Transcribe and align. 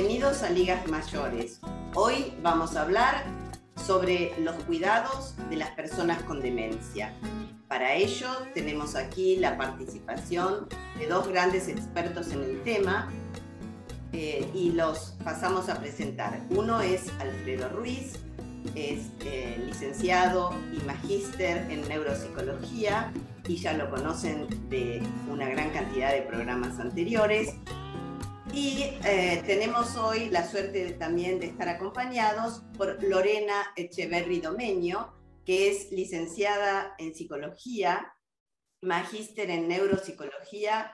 Bienvenidos 0.00 0.42
a 0.42 0.48
Ligas 0.48 0.88
Mayores. 0.88 1.60
Hoy 1.94 2.32
vamos 2.42 2.74
a 2.74 2.82
hablar 2.82 3.22
sobre 3.86 4.32
los 4.40 4.54
cuidados 4.64 5.34
de 5.50 5.56
las 5.56 5.72
personas 5.72 6.22
con 6.22 6.40
demencia. 6.40 7.12
Para 7.68 7.92
ello 7.92 8.28
tenemos 8.54 8.96
aquí 8.96 9.36
la 9.36 9.58
participación 9.58 10.68
de 10.98 11.06
dos 11.06 11.28
grandes 11.28 11.68
expertos 11.68 12.32
en 12.32 12.42
el 12.42 12.62
tema 12.62 13.10
eh, 14.14 14.48
y 14.54 14.70
los 14.70 15.16
pasamos 15.22 15.68
a 15.68 15.78
presentar. 15.78 16.40
Uno 16.48 16.80
es 16.80 17.10
Alfredo 17.20 17.68
Ruiz, 17.68 18.14
es 18.74 19.10
eh, 19.26 19.62
licenciado 19.66 20.54
y 20.72 20.82
magíster 20.86 21.70
en 21.70 21.86
neuropsicología 21.86 23.12
y 23.46 23.56
ya 23.56 23.74
lo 23.74 23.90
conocen 23.90 24.46
de 24.70 25.02
una 25.30 25.46
gran 25.46 25.68
cantidad 25.72 26.10
de 26.10 26.22
programas 26.22 26.80
anteriores. 26.80 27.54
Y 28.52 28.98
eh, 29.04 29.42
tenemos 29.46 29.96
hoy 29.96 30.28
la 30.28 30.48
suerte 30.48 30.92
también 30.94 31.38
de 31.38 31.46
estar 31.46 31.68
acompañados 31.68 32.62
por 32.76 33.02
Lorena 33.02 33.72
Echeverri 33.76 34.40
Domenio, 34.40 35.14
que 35.46 35.68
es 35.68 35.92
licenciada 35.92 36.94
en 36.98 37.14
psicología, 37.14 38.12
magíster 38.82 39.50
en 39.50 39.68
neuropsicología 39.68 40.92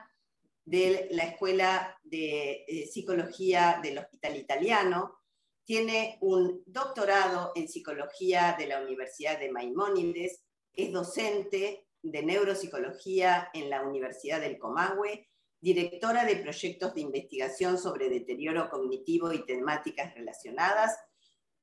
de 0.65 1.07
la 1.11 1.23
Escuela 1.23 1.97
de 2.03 2.65
eh, 2.67 2.87
Psicología 2.87 3.79
del 3.81 3.97
Hospital 3.97 4.35
Italiano, 4.35 5.17
tiene 5.65 6.17
un 6.21 6.61
doctorado 6.65 7.53
en 7.55 7.67
psicología 7.67 8.55
de 8.57 8.67
la 8.67 8.81
Universidad 8.81 9.39
de 9.39 9.51
Maimónides, 9.51 10.43
es 10.73 10.91
docente 10.91 11.87
de 12.03 12.23
neuropsicología 12.23 13.49
en 13.53 13.69
la 13.69 13.81
Universidad 13.81 14.41
del 14.41 14.59
Comahue, 14.59 15.27
directora 15.59 16.25
de 16.25 16.37
proyectos 16.37 16.93
de 16.93 17.01
investigación 17.01 17.77
sobre 17.77 18.09
deterioro 18.09 18.69
cognitivo 18.69 19.33
y 19.33 19.45
temáticas 19.45 20.13
relacionadas, 20.13 20.97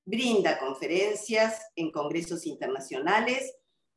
brinda 0.05 0.59
conferencias 0.59 1.61
en 1.77 1.91
congresos 1.91 2.47
internacionales 2.47 3.55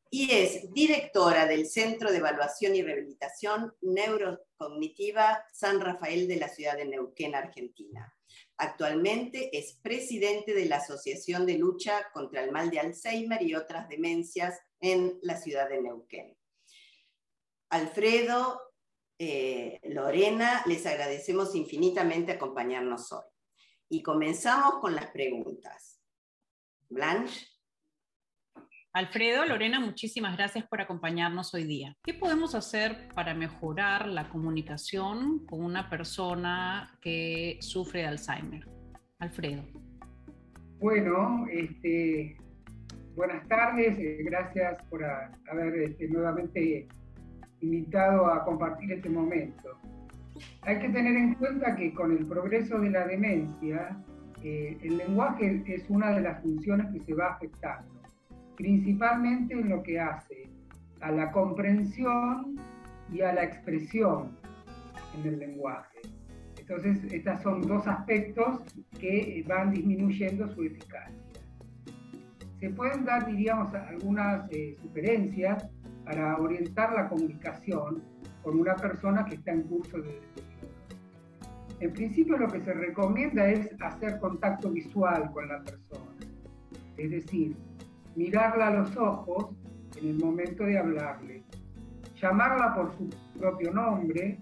y 0.10 0.32
es 0.32 0.72
directora 0.74 1.46
del 1.46 1.68
Centro 1.68 2.12
de 2.12 2.18
Evaluación 2.18 2.76
y 2.76 2.82
Rehabilitación 2.82 3.74
Neurocognitiva 3.82 5.44
San 5.52 5.82
Rafael 5.82 6.28
de 6.28 6.38
la 6.38 6.48
ciudad 6.48 6.78
de 6.78 6.86
Neuquén, 6.86 7.36
Argentina. 7.36 8.14
Actualmente 8.58 9.56
es 9.58 9.74
presidente 9.82 10.54
de 10.54 10.66
la 10.66 10.78
Asociación 10.78 11.46
de 11.46 11.58
Lucha 11.58 12.10
contra 12.14 12.44
el 12.44 12.52
Mal 12.52 12.70
de 12.70 12.80
Alzheimer 12.80 13.42
y 13.42 13.56
otras 13.56 13.90
demencias 13.90 14.60
en 14.80 15.20
la 15.22 15.38
ciudad 15.38 15.70
de 15.70 15.82
Neuquén. 15.82 16.38
Alfredo, 17.70 18.62
eh, 19.20 19.80
Lorena, 19.84 20.64
les 20.68 20.86
agradecemos 20.86 21.56
infinitamente 21.56 22.32
acompañarnos 22.32 23.12
hoy. 23.12 23.24
Y 23.90 24.04
comenzamos 24.04 24.80
con 24.80 24.96
las 24.96 25.08
preguntas. 25.08 26.02
Blanche. 26.90 27.48
Alfredo, 28.94 29.46
Lorena, 29.46 29.80
muchísimas 29.80 30.36
gracias 30.36 30.66
por 30.68 30.82
acompañarnos 30.82 31.54
hoy 31.54 31.66
día. 31.66 31.96
¿Qué 32.04 32.14
podemos 32.14 32.56
hacer 32.56 33.10
para 33.14 33.34
mejorar 33.34 34.08
la 34.08 34.30
comunicación 34.30 35.46
con 35.46 35.64
una 35.64 35.90
persona 35.90 36.98
que 37.02 37.58
sufre 37.62 38.02
de 38.02 38.08
Alzheimer? 38.08 38.68
Alfredo. 39.20 39.64
Bueno, 40.80 41.46
este, 41.52 42.38
buenas 43.16 43.48
tardes, 43.48 43.98
eh, 44.00 44.18
gracias 44.24 44.82
por 44.90 45.04
haber 45.04 45.76
este, 45.82 46.08
nuevamente 46.08 46.88
invitado 47.62 48.28
a 48.28 48.44
compartir 48.44 48.92
este 48.92 49.10
momento. 49.10 49.78
Hay 50.62 50.80
que 50.80 50.90
tener 50.90 51.16
en 51.16 51.36
cuenta 51.36 51.76
que 51.76 51.94
con 51.94 52.12
el 52.12 52.26
progreso 52.26 52.80
de 52.80 52.92
la 52.92 53.08
demencia, 53.08 53.98
eh, 54.44 54.78
el 54.84 54.98
lenguaje 54.98 55.64
es 55.66 55.90
una 55.90 56.12
de 56.12 56.22
las 56.22 56.42
funciones 56.42 56.92
que 56.94 57.00
se 57.00 57.14
va 57.14 57.34
afectando 57.34 57.98
principalmente 58.58 59.54
en 59.54 59.70
lo 59.70 59.82
que 59.84 60.00
hace 60.00 60.50
a 61.00 61.12
la 61.12 61.32
comprensión 61.32 62.56
y 63.14 63.22
a 63.22 63.32
la 63.32 63.44
expresión 63.44 64.36
en 65.18 65.34
el 65.34 65.40
lenguaje. 65.40 66.00
Entonces, 66.60 67.02
estos 67.14 67.42
son 67.44 67.62
dos 67.62 67.88
aspectos 67.88 68.62
que 69.00 69.46
van 69.48 69.72
disminuyendo 69.72 70.50
su 70.50 70.64
eficacia. 70.64 71.16
Se 72.60 72.72
pueden 72.72 73.06
dar, 73.06 73.28
diríamos, 73.28 73.74
algunas 73.74 74.52
eh, 74.52 74.76
sugerencias 74.82 75.64
para 76.08 76.38
orientar 76.38 76.94
la 76.94 77.10
comunicación 77.10 78.02
con 78.42 78.58
una 78.58 78.76
persona 78.78 79.26
que 79.26 79.36
está 79.36 79.52
en 79.52 79.64
curso 79.64 79.98
de 79.98 80.22
En 81.82 81.94
principio 81.94 82.38
lo 82.38 82.48
que 82.48 82.62
se 82.62 82.74
recomienda 82.74 83.46
es 83.50 83.76
hacer 83.82 84.18
contacto 84.20 84.72
visual 84.72 85.30
con 85.34 85.50
la 85.50 85.62
persona, 85.64 86.16
es 86.96 87.12
decir, 87.12 87.58
mirarla 88.16 88.68
a 88.68 88.72
los 88.72 88.96
ojos 88.96 89.54
en 90.02 90.08
el 90.12 90.18
momento 90.18 90.64
de 90.64 90.78
hablarle, 90.78 91.44
llamarla 92.16 92.74
por 92.74 92.96
su 92.96 93.10
propio 93.38 93.74
nombre. 93.74 94.40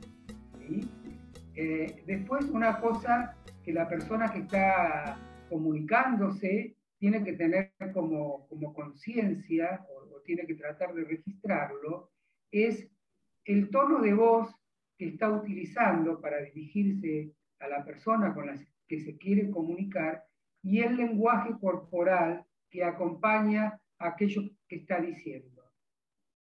Eh, 1.55 2.03
después 2.05 2.45
una 2.51 2.79
cosa 2.79 3.35
que 3.63 3.73
la 3.73 3.87
persona 3.87 4.31
que 4.31 4.39
está 4.39 5.17
comunicándose 5.49 6.75
tiene 6.99 7.23
que 7.23 7.33
tener 7.33 7.73
como, 7.91 8.47
como 8.49 8.71
conciencia 8.73 9.83
tiene 10.25 10.45
que 10.45 10.55
tratar 10.55 10.93
de 10.93 11.05
registrarlo, 11.05 12.11
es 12.51 12.89
el 13.45 13.69
tono 13.69 14.01
de 14.01 14.13
voz 14.13 14.53
que 14.97 15.07
está 15.07 15.29
utilizando 15.29 16.19
para 16.19 16.41
dirigirse 16.41 17.33
a 17.59 17.67
la 17.67 17.83
persona 17.83 18.33
con 18.33 18.47
la 18.47 18.55
que 18.87 18.99
se 18.99 19.17
quiere 19.17 19.49
comunicar 19.49 20.23
y 20.63 20.79
el 20.79 20.97
lenguaje 20.97 21.53
corporal 21.59 22.45
que 22.69 22.83
acompaña 22.83 23.79
aquello 23.99 24.41
que 24.67 24.77
está 24.77 24.99
diciendo. 24.99 25.63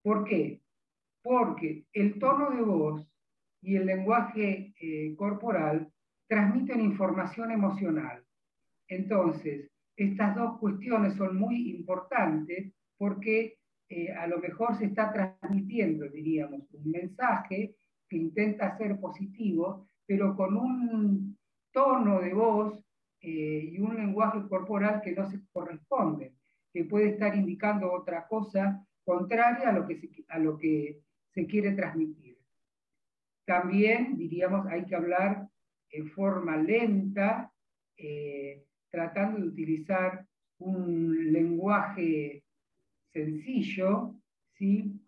¿Por 0.01 0.23
qué? 0.25 0.61
Porque 1.21 1.85
el 1.93 2.19
tono 2.19 2.51
de 2.51 2.61
voz 2.61 3.07
y 3.61 3.75
el 3.75 3.85
lenguaje 3.85 4.73
eh, 4.79 5.15
corporal 5.15 5.91
transmiten 6.27 6.81
información 6.81 7.51
emocional. 7.51 8.23
Entonces, 8.87 9.69
estas 9.95 10.35
dos 10.35 10.57
cuestiones 10.59 11.15
son 11.15 11.37
muy 11.37 11.69
importantes 11.71 12.73
porque 12.97 13.57
eh, 13.93 14.09
a 14.13 14.25
lo 14.25 14.39
mejor 14.39 14.77
se 14.77 14.85
está 14.85 15.11
transmitiendo, 15.11 16.07
diríamos, 16.07 16.61
un 16.71 16.91
mensaje 16.91 17.75
que 18.07 18.15
intenta 18.15 18.77
ser 18.77 18.97
positivo, 18.97 19.89
pero 20.05 20.33
con 20.33 20.55
un 20.55 21.37
tono 21.73 22.21
de 22.21 22.33
voz 22.33 22.79
eh, 23.19 23.69
y 23.69 23.79
un 23.79 23.97
lenguaje 23.97 24.47
corporal 24.47 25.01
que 25.01 25.11
no 25.11 25.29
se 25.29 25.41
corresponde, 25.51 26.33
que 26.71 26.85
puede 26.85 27.09
estar 27.09 27.35
indicando 27.35 27.91
otra 27.91 28.25
cosa 28.27 28.81
contraria 29.03 29.67
a 29.67 29.73
lo 29.73 29.85
que 29.85 29.97
se, 29.97 30.09
a 30.29 30.39
lo 30.39 30.57
que 30.57 31.01
se 31.33 31.45
quiere 31.45 31.73
transmitir. 31.73 32.37
También, 33.45 34.15
diríamos, 34.17 34.67
hay 34.67 34.85
que 34.85 34.95
hablar 34.95 35.49
en 35.89 36.07
forma 36.11 36.55
lenta, 36.55 37.51
eh, 37.97 38.63
tratando 38.89 39.39
de 39.39 39.47
utilizar 39.49 40.25
un 40.59 41.33
lenguaje 41.33 42.45
sencillo, 43.13 44.15
¿sí? 44.53 44.99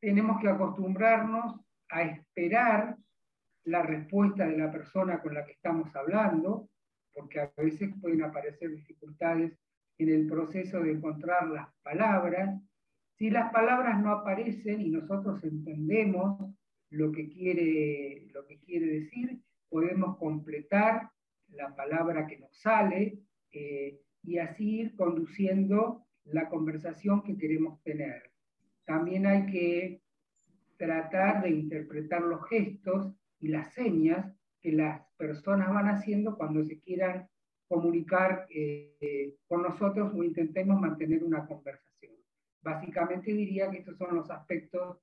Tenemos 0.00 0.40
que 0.40 0.48
acostumbrarnos 0.48 1.60
a 1.90 2.02
esperar 2.02 2.96
la 3.64 3.82
respuesta 3.82 4.46
de 4.46 4.56
la 4.56 4.70
persona 4.70 5.20
con 5.20 5.34
la 5.34 5.44
que 5.44 5.52
estamos 5.52 5.94
hablando, 5.94 6.68
porque 7.12 7.40
a 7.40 7.52
veces 7.56 7.90
pueden 8.00 8.22
aparecer 8.22 8.70
dificultades 8.70 9.52
en 9.98 10.08
el 10.08 10.26
proceso 10.26 10.80
de 10.80 10.92
encontrar 10.92 11.48
las 11.48 11.68
palabras. 11.82 12.60
Si 13.16 13.30
las 13.30 13.52
palabras 13.52 14.00
no 14.00 14.12
aparecen 14.12 14.80
y 14.80 14.88
nosotros 14.90 15.42
entendemos 15.42 16.54
lo 16.90 17.12
que 17.12 17.28
quiere, 17.28 18.28
lo 18.32 18.46
que 18.46 18.58
quiere 18.60 18.86
decir, 18.86 19.40
podemos 19.68 20.16
completar 20.18 21.10
la 21.48 21.74
palabra 21.74 22.26
que 22.26 22.38
nos 22.38 22.56
sale 22.56 23.18
eh, 23.50 24.00
y 24.22 24.38
así 24.38 24.80
ir 24.80 24.96
conduciendo 24.96 26.07
la 26.32 26.48
conversación 26.48 27.22
que 27.22 27.36
queremos 27.36 27.82
tener. 27.82 28.30
También 28.84 29.26
hay 29.26 29.46
que 29.46 30.02
tratar 30.76 31.42
de 31.42 31.50
interpretar 31.50 32.22
los 32.22 32.48
gestos 32.48 33.12
y 33.40 33.48
las 33.48 33.72
señas 33.74 34.34
que 34.60 34.72
las 34.72 35.02
personas 35.16 35.68
van 35.70 35.88
haciendo 35.88 36.36
cuando 36.36 36.64
se 36.64 36.80
quieran 36.80 37.28
comunicar 37.68 38.46
eh, 38.50 39.36
con 39.46 39.62
nosotros 39.62 40.12
o 40.14 40.22
intentemos 40.22 40.80
mantener 40.80 41.22
una 41.22 41.46
conversación. 41.46 42.12
Básicamente 42.62 43.32
diría 43.32 43.70
que 43.70 43.78
estos 43.78 43.96
son 43.98 44.14
los 44.14 44.30
aspectos 44.30 44.98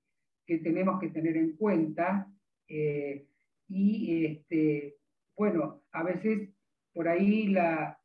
que 0.45 0.59
tenemos 0.59 0.99
que 0.99 1.09
tener 1.09 1.37
en 1.37 1.55
cuenta 1.55 2.27
eh, 2.67 3.27
y 3.67 4.25
este, 4.25 4.97
bueno, 5.35 5.83
a 5.91 6.03
veces 6.03 6.49
por 6.93 7.07
ahí 7.07 7.47
la, 7.47 7.99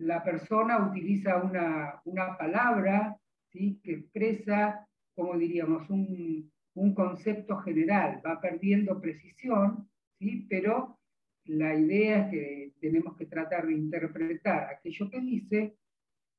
la 0.00 0.24
persona 0.24 0.78
utiliza 0.78 1.36
una, 1.42 2.00
una 2.04 2.36
palabra 2.36 3.16
¿sí? 3.52 3.80
que 3.82 3.92
expresa, 3.92 4.86
como 5.14 5.36
diríamos, 5.36 5.88
un, 5.90 6.50
un 6.74 6.94
concepto 6.94 7.58
general, 7.58 8.22
va 8.24 8.40
perdiendo 8.40 9.00
precisión 9.00 9.88
¿sí? 10.18 10.46
pero 10.48 10.98
la 11.44 11.74
idea 11.74 12.20
es 12.20 12.30
que 12.30 12.72
tenemos 12.80 13.16
que 13.16 13.26
tratar 13.26 13.66
de 13.66 13.74
interpretar 13.74 14.68
aquello 14.70 15.10
que 15.10 15.20
dice 15.20 15.76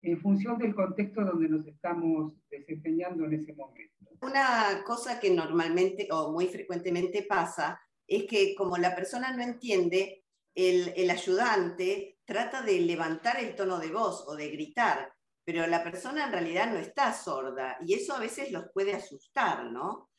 en 0.02 0.20
función 0.20 0.58
del 0.58 0.74
contexto 0.74 1.24
donde 1.24 1.48
nos 1.48 1.68
estamos 1.68 2.34
desempeñando 2.50 3.26
en 3.26 3.34
ese 3.34 3.54
momento. 3.54 3.94
Una 4.22 4.84
cosa 4.86 5.20
que 5.20 5.30
normalmente 5.30 6.08
o 6.12 6.32
muy 6.32 6.48
frecuentemente 6.48 7.24
pasa 7.24 7.80
es 8.08 8.24
que 8.24 8.56
como 8.56 8.78
la 8.78 8.96
persona 8.96 9.36
no 9.36 9.44
entiende, 9.44 10.24
el, 10.56 10.92
el 10.96 11.10
ayudante 11.10 12.18
trata 12.32 12.62
de 12.62 12.80
levantar 12.80 13.42
el 13.42 13.56
tono 13.58 13.78
de 13.78 13.92
voz 13.92 14.24
o 14.26 14.38
de 14.38 14.50
gritar, 14.52 15.12
pero 15.44 15.68
la 15.68 15.84
persona 15.84 16.28
en 16.28 16.32
realidad 16.32 16.72
no 16.72 16.78
está 16.78 17.12
sorda 17.12 17.76
y 17.82 17.94
eso 17.94 18.16
a 18.16 18.22
veces 18.22 18.54
los 18.54 18.70
puede 18.74 18.94
asustar, 18.94 19.66
¿no? 19.70 20.10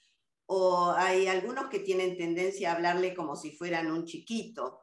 O 0.44 0.92
hay 0.94 1.26
algunos 1.26 1.68
que 1.68 1.78
tienen 1.78 2.18
tendencia 2.18 2.70
a 2.70 2.74
hablarle 2.74 3.14
como 3.14 3.34
si 3.34 3.52
fueran 3.52 3.90
un 3.90 4.04
chiquito. 4.04 4.80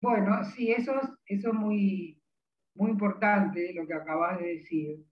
Bueno, 0.00 0.44
sí, 0.54 0.70
eso, 0.70 0.92
eso 1.26 1.48
es 1.48 1.54
muy, 1.54 2.22
muy 2.74 2.92
importante 2.92 3.74
lo 3.74 3.84
que 3.84 3.94
acabas 3.94 4.38
de 4.38 4.58
decir, 4.58 5.04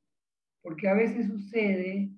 porque 0.63 0.89
a 0.89 0.95
veces 0.95 1.27
sucede 1.27 2.11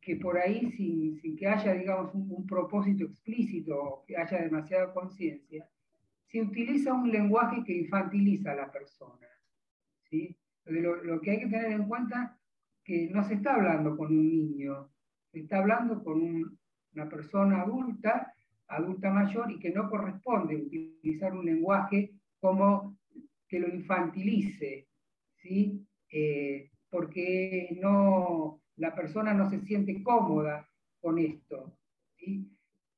que 0.00 0.16
por 0.16 0.38
ahí, 0.38 0.70
sin, 0.70 1.36
que 1.36 1.46
haya, 1.46 1.74
digamos, 1.74 2.14
un, 2.14 2.46
propósito 2.46 3.04
explícito 3.04 4.04
que 4.06 4.16
haya 4.16 4.38
demasiada 4.38 4.94
conciencia, 4.94 5.68
se 6.36 6.42
utiliza 6.42 6.92
un 6.92 7.10
lenguaje 7.10 7.64
que 7.64 7.72
infantiliza 7.72 8.52
a 8.52 8.56
la 8.56 8.70
persona. 8.70 9.26
¿sí? 10.10 10.36
Lo, 10.66 11.20
que 11.20 11.30
hay 11.30 11.38
que 11.40 11.46
tener 11.46 11.72
en 11.72 11.88
cuenta 11.88 12.38
que 12.84 13.08
no 13.10 13.24
se 13.24 13.34
está 13.34 13.54
hablando 13.54 13.96
con 13.96 14.08
un 14.08 14.28
niño, 14.28 14.90
se 15.32 15.40
está 15.40 15.58
hablando 15.58 16.04
con 16.04 16.58
una 16.92 17.08
persona 17.08 17.62
adulta, 17.62 18.34
adulta 18.68 19.10
mayor, 19.10 19.50
y 19.50 19.58
que 19.58 19.70
no 19.70 19.88
corresponde 19.88 20.56
utilizar 20.56 21.32
un 21.32 21.46
lenguaje 21.46 22.12
como 22.38 22.98
que 23.48 23.58
lo 23.58 23.68
infantilice, 23.68 24.88
¿sí? 25.36 25.86
Eh, 26.10 26.70
porque 26.90 27.78
no, 27.80 28.60
la 28.76 28.94
persona 28.94 29.32
no 29.32 29.48
se 29.48 29.60
siente 29.60 30.02
cómoda 30.02 30.68
con 31.00 31.18
esto. 31.18 31.78
¿sí? 32.16 32.46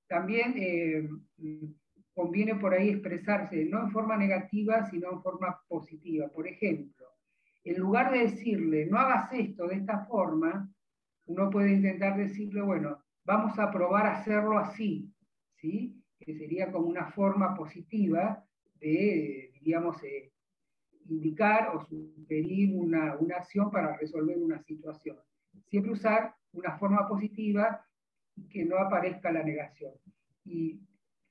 También 0.09 0.55
eh, 0.57 1.09
conviene 2.19 2.57
por 2.57 2.75
ahí 2.75 2.89
expresarse 2.89 3.65
no 3.67 3.81
en 3.81 3.93
forma 3.93 4.17
negativa, 4.17 4.85
sino 4.91 5.13
en 5.13 5.23
forma 5.23 5.61
positiva. 5.69 6.27
Por 6.27 6.49
ejemplo, 6.49 7.07
en 7.63 7.79
lugar 7.79 8.11
de 8.11 8.25
decirle, 8.25 8.87
no 8.87 8.99
hagas 8.99 9.33
esto 9.33 9.69
de 9.69 9.77
esta 9.77 10.05
forma, 10.07 10.69
uno 11.27 11.49
puede 11.49 11.75
intentar 11.75 12.17
decirle, 12.17 12.61
bueno, 12.63 13.05
vamos 13.25 13.57
a 13.61 13.71
probar 13.71 14.07
a 14.07 14.17
hacerlo 14.17 14.59
así, 14.59 15.15
¿sí? 15.61 16.03
que 16.19 16.37
sería 16.37 16.73
como 16.73 16.89
una 16.89 17.07
forma 17.13 17.55
positiva 17.55 18.45
de, 18.81 19.53
digamos, 19.63 20.03
eh, 20.03 20.33
indicar 21.09 21.69
o 21.77 21.85
sugerir 21.85 22.75
una, 22.75 23.15
una 23.15 23.37
acción 23.37 23.71
para 23.71 23.97
resolver 23.97 24.39
una 24.39 24.59
situación. 24.65 25.19
Siempre 25.69 25.93
usar 25.93 26.35
una 26.51 26.77
forma 26.79 27.07
positiva 27.07 27.81
que 28.51 28.65
no 28.65 28.77
aparezca 28.77 29.31
la 29.31 29.45
negación. 29.45 29.93
Y 30.45 30.81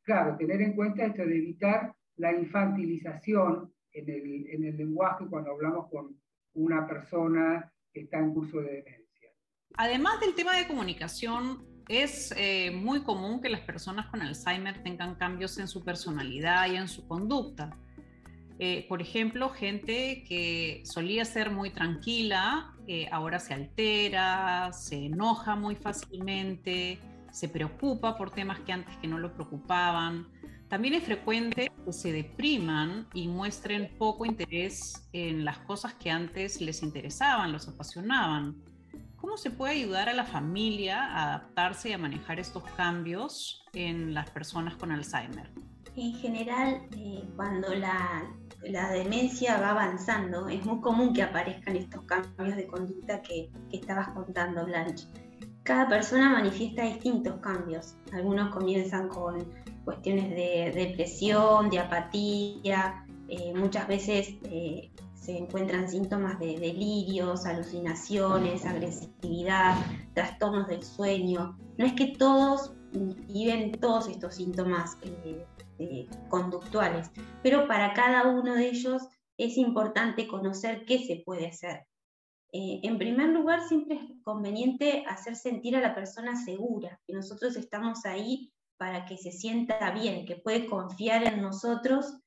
claro, 0.07 0.37
tener 0.37 0.61
en 0.61 0.73
cuenta 0.73 1.05
esto 1.05 1.25
de 1.25 1.37
evitar 1.37 1.93
la 2.15 2.31
infantilización 2.31 3.73
en 3.91 4.09
el, 4.09 4.47
en 4.49 4.63
el 4.63 4.77
lenguaje 4.77 5.25
cuando 5.29 5.51
hablamos 5.51 5.89
con 5.91 6.17
una 6.53 6.87
persona 6.87 7.71
que 7.93 8.01
está 8.01 8.17
en 8.19 8.33
curso 8.33 8.61
de 8.61 8.71
demencia. 8.71 9.29
Además 9.75 10.21
del 10.21 10.33
tema 10.33 10.55
de 10.55 10.65
comunicación, 10.65 11.67
es 11.89 12.33
eh, 12.37 12.71
muy 12.71 13.03
común 13.03 13.41
que 13.41 13.49
las 13.49 13.61
personas 13.61 14.07
con 14.07 14.21
Alzheimer 14.21 14.81
tengan 14.81 15.15
cambios 15.15 15.57
en 15.57 15.67
su 15.67 15.83
personalidad 15.83 16.71
y 16.71 16.77
en 16.77 16.87
su 16.87 17.05
conducta. 17.07 17.77
Eh, 18.59 18.85
por 18.87 19.01
ejemplo, 19.01 19.49
gente 19.49 20.23
que 20.27 20.81
solía 20.85 21.25
ser 21.25 21.51
muy 21.51 21.69
tranquila, 21.69 22.73
eh, 22.87 23.07
ahora 23.11 23.39
se 23.39 23.53
altera, 23.53 24.71
se 24.73 25.05
enoja 25.05 25.55
muy 25.55 25.75
fácilmente, 25.75 26.97
se 27.37 27.47
preocupa 27.47 28.17
por 28.17 28.31
temas 28.31 28.59
que 28.61 28.73
antes 28.73 28.97
que 28.97 29.07
no 29.07 29.19
lo 29.19 29.31
preocupaban. 29.31 30.27
También 30.69 30.95
es 30.95 31.03
frecuente 31.03 31.71
que 31.85 31.93
se 31.93 32.11
depriman 32.11 33.07
y 33.13 33.27
muestren 33.27 33.95
poco 33.99 34.25
interés 34.25 35.07
en 35.13 35.45
las 35.45 35.59
cosas 35.59 35.93
que 35.93 36.09
antes 36.09 36.61
les 36.61 36.81
interesaban, 36.81 37.51
los 37.51 37.67
apasionaban. 37.67 38.55
¿Cómo 39.17 39.37
se 39.37 39.51
puede 39.51 39.73
ayudar 39.73 40.09
a 40.09 40.13
la 40.13 40.23
familia 40.23 41.05
a 41.05 41.35
adaptarse 41.35 41.89
y 41.89 41.93
a 41.93 41.99
manejar 41.99 42.39
estos 42.39 42.63
cambios 42.75 43.63
en 43.73 44.15
las 44.15 44.31
personas 44.31 44.75
con 44.75 44.91
Alzheimer? 44.91 45.51
En 45.95 46.13
general, 46.15 46.87
eh, 46.97 47.23
cuando 47.35 47.73
la, 47.75 48.31
la, 48.63 48.89
demencia 48.89 49.59
va 49.59 49.71
avanzando, 49.71 50.47
es 50.49 50.65
muy 50.65 50.81
común 50.81 51.13
que 51.13 51.21
aparezcan 51.21 51.75
estos 51.75 52.01
cambios 52.03 52.55
de 52.55 52.65
conducta 52.65 53.21
que, 53.21 53.51
que 53.69 53.77
estabas 53.77 54.09
contando, 54.09 54.65
Blanche. 54.65 55.07
Cada 55.67 55.85
persona 55.89 56.29
manifiesta 56.29 56.83
distintos 56.83 57.41
cambios. 57.41 57.97
Algunos 58.13 58.55
comienzan 58.55 59.09
con 59.09 59.45
cuestiones 59.83 60.29
de 60.29 60.71
depresión, 60.73 61.69
de 61.69 61.79
apatía, 61.79 63.05
eh, 63.27 63.53
muchas 63.53 63.85
veces 63.85 64.29
eh, 64.43 64.89
se 65.13 65.37
encuentran 65.37 65.89
síntomas 65.89 66.39
de 66.39 66.57
delirios, 66.57 67.45
alucinaciones, 67.45 68.65
agresividad, 68.65 69.75
trastornos 70.13 70.69
del 70.69 70.83
sueño. 70.83 71.57
No 71.77 71.85
es 71.85 71.91
que 71.91 72.15
todos 72.17 72.71
viven 73.27 73.73
todos 73.73 74.07
estos 74.07 74.35
síntomas 74.35 74.97
eh, 75.79 76.07
conductuales, 76.29 77.11
pero 77.43 77.67
para 77.67 77.91
cada 77.91 78.25
uno 78.25 78.55
de 78.55 78.69
ellos 78.69 79.01
es 79.37 79.57
importante 79.57 80.29
conocer 80.29 80.85
qué 80.85 80.99
se 80.99 81.23
puede 81.25 81.47
hacer. 81.47 81.85
En 82.51 82.97
primer 82.97 83.29
lugar, 83.29 83.67
siempre 83.67 83.95
es 83.95 84.23
conveniente 84.23 85.03
hacer 85.07 85.35
sentir 85.35 85.75
a 85.75 85.81
la 85.81 85.93
persona 85.93 86.35
segura, 86.35 86.99
que 87.05 87.13
nosotros 87.13 87.55
estamos 87.55 88.05
ahí 88.05 88.51
para 88.77 89.05
que 89.05 89.17
se 89.17 89.31
sienta 89.31 89.91
bien, 89.91 90.25
que 90.25 90.37
puede 90.37 90.67
confiar 90.67 91.23
en 91.23 91.41
nosotros 91.41 92.17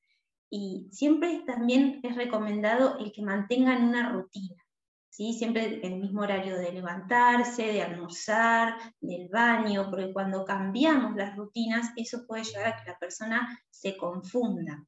y 0.49 0.89
siempre 0.91 1.43
también 1.45 2.01
es 2.03 2.15
recomendado 2.15 2.97
el 2.99 3.11
que 3.13 3.21
mantengan 3.21 3.85
una 3.85 4.11
rutina, 4.11 4.61
¿sí? 5.09 5.33
siempre 5.33 5.79
el 5.81 5.95
mismo 5.95 6.21
horario 6.21 6.57
de 6.57 6.73
levantarse, 6.73 7.63
de 7.67 7.81
almorzar, 7.81 8.75
del 8.99 9.29
baño, 9.29 9.89
porque 9.89 10.11
cuando 10.11 10.43
cambiamos 10.43 11.15
las 11.15 11.35
rutinas 11.37 11.91
eso 11.95 12.25
puede 12.27 12.43
llevar 12.43 12.67
a 12.67 12.75
que 12.75 12.91
la 12.91 12.99
persona 12.99 13.63
se 13.69 13.95
confunda. 13.95 14.85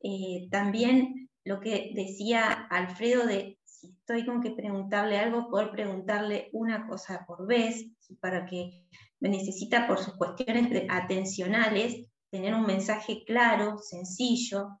Eh, 0.00 0.48
también 0.50 1.28
lo 1.44 1.58
que 1.60 1.92
decía 1.94 2.52
Alfredo 2.70 3.26
de 3.26 3.58
si 3.82 3.90
estoy 3.90 4.24
con 4.24 4.40
que 4.40 4.52
preguntarle 4.52 5.18
algo, 5.18 5.50
poder 5.50 5.72
preguntarle 5.72 6.48
una 6.52 6.86
cosa 6.86 7.24
por 7.26 7.46
vez, 7.48 7.84
para 8.20 8.46
que 8.46 8.86
me 9.18 9.28
necesita 9.28 9.88
por 9.88 9.98
sus 9.98 10.14
cuestiones 10.14 10.86
atencionales 10.88 12.08
tener 12.30 12.54
un 12.54 12.64
mensaje 12.64 13.24
claro, 13.26 13.78
sencillo, 13.78 14.78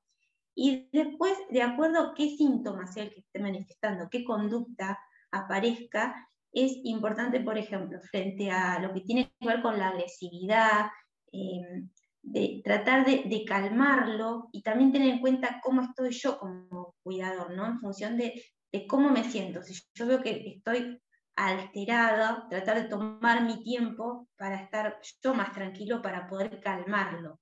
y 0.54 0.88
después, 0.92 1.34
de 1.50 1.62
acuerdo 1.62 2.00
a 2.00 2.14
qué 2.14 2.36
síntomas 2.36 2.94
sea 2.94 3.04
el 3.04 3.10
que 3.10 3.20
esté 3.20 3.40
manifestando, 3.40 4.08
qué 4.08 4.22
conducta 4.22 4.98
aparezca, 5.32 6.28
es 6.52 6.78
importante, 6.84 7.40
por 7.40 7.58
ejemplo, 7.58 7.98
frente 8.02 8.50
a 8.50 8.78
lo 8.78 8.92
que 8.92 9.00
tiene 9.00 9.32
que 9.40 9.48
ver 9.48 9.62
con 9.62 9.78
la 9.78 9.88
agresividad, 9.88 10.90
em, 11.32 11.88
de 12.22 12.60
tratar 12.62 13.04
de, 13.04 13.44
calmarlo 13.44 14.48
y 14.52 14.62
también 14.62 14.92
tener 14.92 15.08
en 15.08 15.20
cuenta 15.20 15.60
cómo 15.62 15.82
estoy 15.82 16.10
yo 16.12 16.38
como 16.38 16.94
cuidador, 17.02 17.50
¿no? 17.56 17.66
En 17.66 17.80
función 17.80 18.16
de, 18.16 18.40
de 18.72 18.86
cómo 18.86 19.10
me 19.10 19.24
siento. 19.24 19.62
Si 19.62 19.74
yo 19.94 20.06
veo 20.06 20.22
que 20.22 20.56
estoy 20.56 21.00
alterada, 21.36 22.46
tratar 22.48 22.82
de 22.82 22.88
tomar 22.88 23.42
mi 23.44 23.62
tiempo 23.62 24.28
para 24.36 24.56
estar 24.62 24.98
yo 25.22 25.34
más 25.34 25.52
tranquilo, 25.52 26.02
para 26.02 26.26
poder 26.26 26.60
calmarlo. 26.60 27.38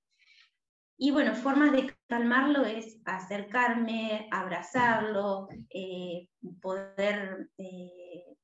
Y 0.96 1.12
bueno, 1.12 1.34
formas 1.34 1.72
de 1.72 1.94
calmarlo 2.08 2.64
es 2.66 3.00
acercarme, 3.06 4.28
abrazarlo, 4.30 5.48
eh, 5.70 6.28
poder 6.60 7.48
eh, 7.56 8.36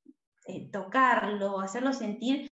eh, 0.46 0.70
tocarlo, 0.70 1.60
hacerlo 1.60 1.92
sentir 1.92 2.50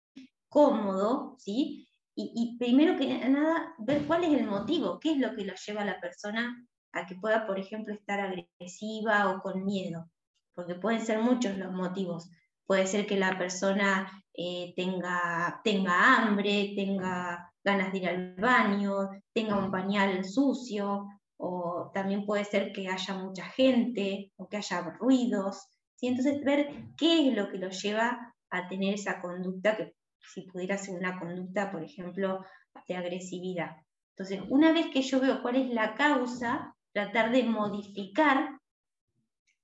cómodo, 0.49 1.37
¿sí? 1.38 1.88
Y, 2.17 2.33
y, 2.37 2.59
primero 2.59 2.97
que 2.97 3.07
nada, 3.29 3.75
ver 3.79 4.07
cuál 4.07 4.25
es 4.25 4.38
el 4.38 4.47
motivo, 4.47 5.00
qué 5.00 5.12
es 5.12 5.19
lo 5.19 5.35
que 5.35 5.45
lo 5.45 5.55
lleva 5.55 5.83
a 5.83 5.87
la 5.87 6.00
persona 6.00 6.64
a 6.93 7.07
que 7.07 7.17
pueda, 7.17 7.47
por 7.47 7.59
ejemplo, 7.59 7.93
estar 7.93 8.21
agresiva 8.21 9.31
o 9.31 9.41
con 9.41 9.64
miedo, 9.64 10.09
porque 10.55 10.75
pueden 10.75 11.05
ser 11.05 11.19
muchos 11.21 11.57
los 11.59 11.73
motivos. 11.73 12.31
Puede 12.67 12.87
ser 12.87 13.07
que 13.07 13.17
la 13.17 13.37
persona 13.37 14.11
eh, 14.33 14.73
tenga, 14.77 15.61
tenga 15.63 16.17
hambre, 16.17 16.73
tenga 16.75 17.53
ganas 17.63 17.93
de 17.93 17.99
ir 17.99 18.09
al 18.09 18.35
baño, 18.37 19.11
tenga 19.33 19.57
un 19.59 19.71
pañal 19.71 20.25
sucio, 20.25 21.09
o 21.37 21.91
también 21.93 22.25
puede 22.25 22.45
ser 22.45 22.73
que 22.73 22.89
haya 22.89 23.15
mucha 23.15 23.45
gente 23.45 24.33
o 24.37 24.49
que 24.49 24.59
haya 24.59 24.81
ruidos. 24.99 25.69
¿sí? 25.97 26.07
Entonces, 26.07 26.43
ver 26.45 26.69
qué 26.97 27.29
es 27.29 27.37
lo 27.37 27.49
que 27.51 27.59
lo 27.59 27.69
lleva 27.71 28.35
a 28.51 28.69
tener 28.69 28.95
esa 28.95 29.21
conducta, 29.21 29.77
que 29.77 29.95
si 30.33 30.43
pudiera 30.43 30.79
ser 30.79 30.97
una 30.97 31.19
conducta, 31.19 31.71
por 31.71 31.83
ejemplo, 31.83 32.45
de 32.89 32.97
agresividad. 32.97 33.77
Entonces, 34.17 34.43
una 34.49 34.73
vez 34.73 34.87
que 34.93 35.03
yo 35.03 35.21
veo 35.21 35.43
cuál 35.43 35.57
es 35.57 35.71
la 35.71 35.95
causa, 35.95 36.75
tratar 36.93 37.33
de 37.33 37.43
modificar 37.43 38.54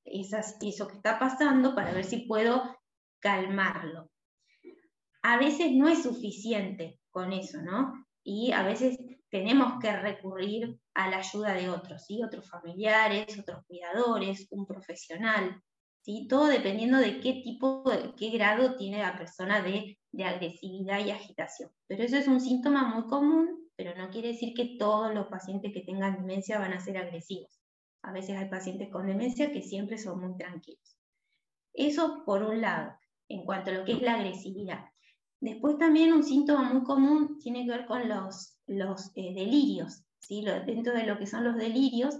esas, 0.04 0.56
eso 0.60 0.88
que 0.88 0.96
está 0.96 1.18
pasando 1.18 1.74
para 1.74 1.92
ver 1.92 2.04
si 2.04 2.26
puedo 2.26 2.76
calmarlo. 3.20 4.10
A 5.22 5.38
veces 5.38 5.72
no 5.72 5.88
es 5.88 6.02
suficiente 6.02 6.98
con 7.10 7.32
eso, 7.32 7.60
¿no? 7.62 7.92
Y 8.22 8.52
a 8.52 8.62
veces 8.62 8.98
tenemos 9.30 9.80
que 9.80 9.94
recurrir 9.94 10.78
a 10.94 11.08
la 11.08 11.18
ayuda 11.18 11.52
de 11.52 11.68
otros, 11.68 12.04
¿sí? 12.06 12.22
Otros 12.22 12.48
familiares, 12.48 13.38
otros 13.38 13.64
cuidadores, 13.66 14.46
un 14.50 14.66
profesional, 14.66 15.62
¿sí? 16.02 16.26
Todo 16.28 16.46
dependiendo 16.46 16.98
de 16.98 17.20
qué 17.20 17.40
tipo, 17.44 17.84
qué 18.16 18.30
grado 18.30 18.76
tiene 18.76 18.98
la 18.98 19.16
persona 19.16 19.62
de, 19.62 19.98
de 20.12 20.24
agresividad 20.24 21.04
y 21.04 21.10
agitación. 21.10 21.70
Pero 21.86 22.02
eso 22.02 22.16
es 22.16 22.26
un 22.26 22.40
síntoma 22.40 22.94
muy 22.94 23.06
común, 23.08 23.70
pero 23.76 23.94
no 23.96 24.10
quiere 24.10 24.28
decir 24.28 24.54
que 24.54 24.76
todos 24.78 25.14
los 25.14 25.28
pacientes 25.28 25.72
que 25.72 25.82
tengan 25.82 26.16
demencia 26.16 26.58
van 26.58 26.72
a 26.72 26.80
ser 26.80 26.96
agresivos. 26.98 27.59
A 28.02 28.12
veces 28.12 28.36
hay 28.36 28.48
pacientes 28.48 28.88
con 28.90 29.06
demencia 29.06 29.52
que 29.52 29.62
siempre 29.62 29.98
son 29.98 30.20
muy 30.20 30.36
tranquilos. 30.36 30.98
Eso 31.72 32.24
por 32.24 32.42
un 32.42 32.60
lado, 32.60 32.98
en 33.28 33.44
cuanto 33.44 33.70
a 33.70 33.74
lo 33.74 33.84
que 33.84 33.92
es 33.92 34.02
la 34.02 34.14
agresividad. 34.14 34.86
Después 35.40 35.78
también 35.78 36.12
un 36.12 36.24
síntoma 36.24 36.72
muy 36.72 36.82
común 36.82 37.38
tiene 37.38 37.64
que 37.64 37.70
ver 37.70 37.86
con 37.86 38.08
los, 38.08 38.58
eh, 38.66 39.34
delirios. 39.34 40.02
dentro 40.66 40.92
de 40.92 41.04
lo 41.04 41.18
que 41.18 41.26
son 41.26 41.44
los 41.44 41.56
delirios 41.56 42.18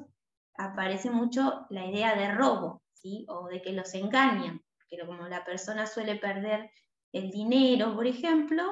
aparece 0.56 1.10
mucho 1.10 1.66
la 1.70 1.86
idea 1.86 2.14
de 2.14 2.32
robo 2.32 2.82
o 3.28 3.48
de 3.48 3.62
que 3.62 3.72
los 3.72 3.94
engañan, 3.94 4.62
que 4.88 4.98
como 5.06 5.28
la 5.28 5.44
persona 5.44 5.86
suele 5.86 6.16
perder 6.16 6.70
el 7.12 7.30
dinero, 7.30 7.94
por 7.94 8.06
ejemplo, 8.06 8.62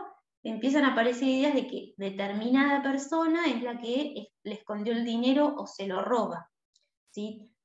empiezan 0.42 0.84
a 0.84 0.92
aparecer 0.92 1.28
ideas 1.28 1.54
de 1.54 1.66
que 1.66 1.94
determinada 1.96 2.82
persona 2.82 3.46
es 3.46 3.62
la 3.62 3.78
que 3.78 4.28
le 4.42 4.54
escondió 4.54 4.92
el 4.92 5.04
dinero 5.04 5.54
o 5.56 5.66
se 5.66 5.86
lo 5.86 6.02
roba. 6.02 6.50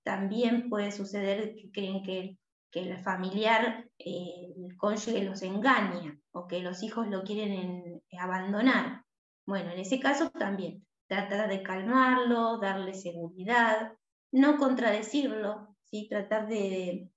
También 0.04 0.70
puede 0.70 0.92
suceder 0.92 1.56
que 1.56 1.72
creen 1.72 2.04
que, 2.04 2.38
que 2.72 2.82
el 2.82 3.04
familiar, 3.04 3.88
eh, 3.98 4.54
el 4.58 4.76
cónyuge 4.78 5.24
los 5.24 5.42
engaña 5.42 6.20
o 6.32 6.48
que 6.48 6.60
los 6.60 6.84
hijos 6.84 7.08
lo 7.08 7.24
quieren 7.24 8.02
abandonar. 8.20 9.04
Bueno, 9.46 9.72
en 9.72 9.80
ese 9.80 10.00
caso 10.00 10.30
también, 10.30 10.86
tratar 11.08 11.50
de 11.50 11.64
calmarlo, 11.64 12.60
darle 12.60 12.94
seguridad, 12.94 13.94
no 14.32 14.58
contradecirlo, 14.58 15.76
¿sí? 15.84 16.08
tratar 16.10 16.48
de, 16.48 17.10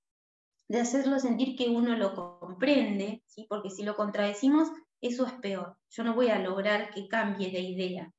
de 0.69 0.81
hacerlo 0.81 1.19
sentir 1.19 1.57
que 1.57 1.71
uno 1.71 1.97
lo 1.97 2.15
comprende, 2.15 3.23
¿sí? 3.27 3.47
porque 3.49 3.71
si 3.71 3.85
lo 3.85 3.97
contradecimos, 3.97 4.69
eso 5.01 5.27
es 5.27 5.33
peor. 5.35 5.77
Yo 5.91 6.05
no 6.05 6.15
voy 6.15 6.29
a 6.29 6.39
lograr 6.39 6.91
que 6.91 7.09
cambie 7.09 7.51
de 7.51 7.61
idea. 7.61 8.13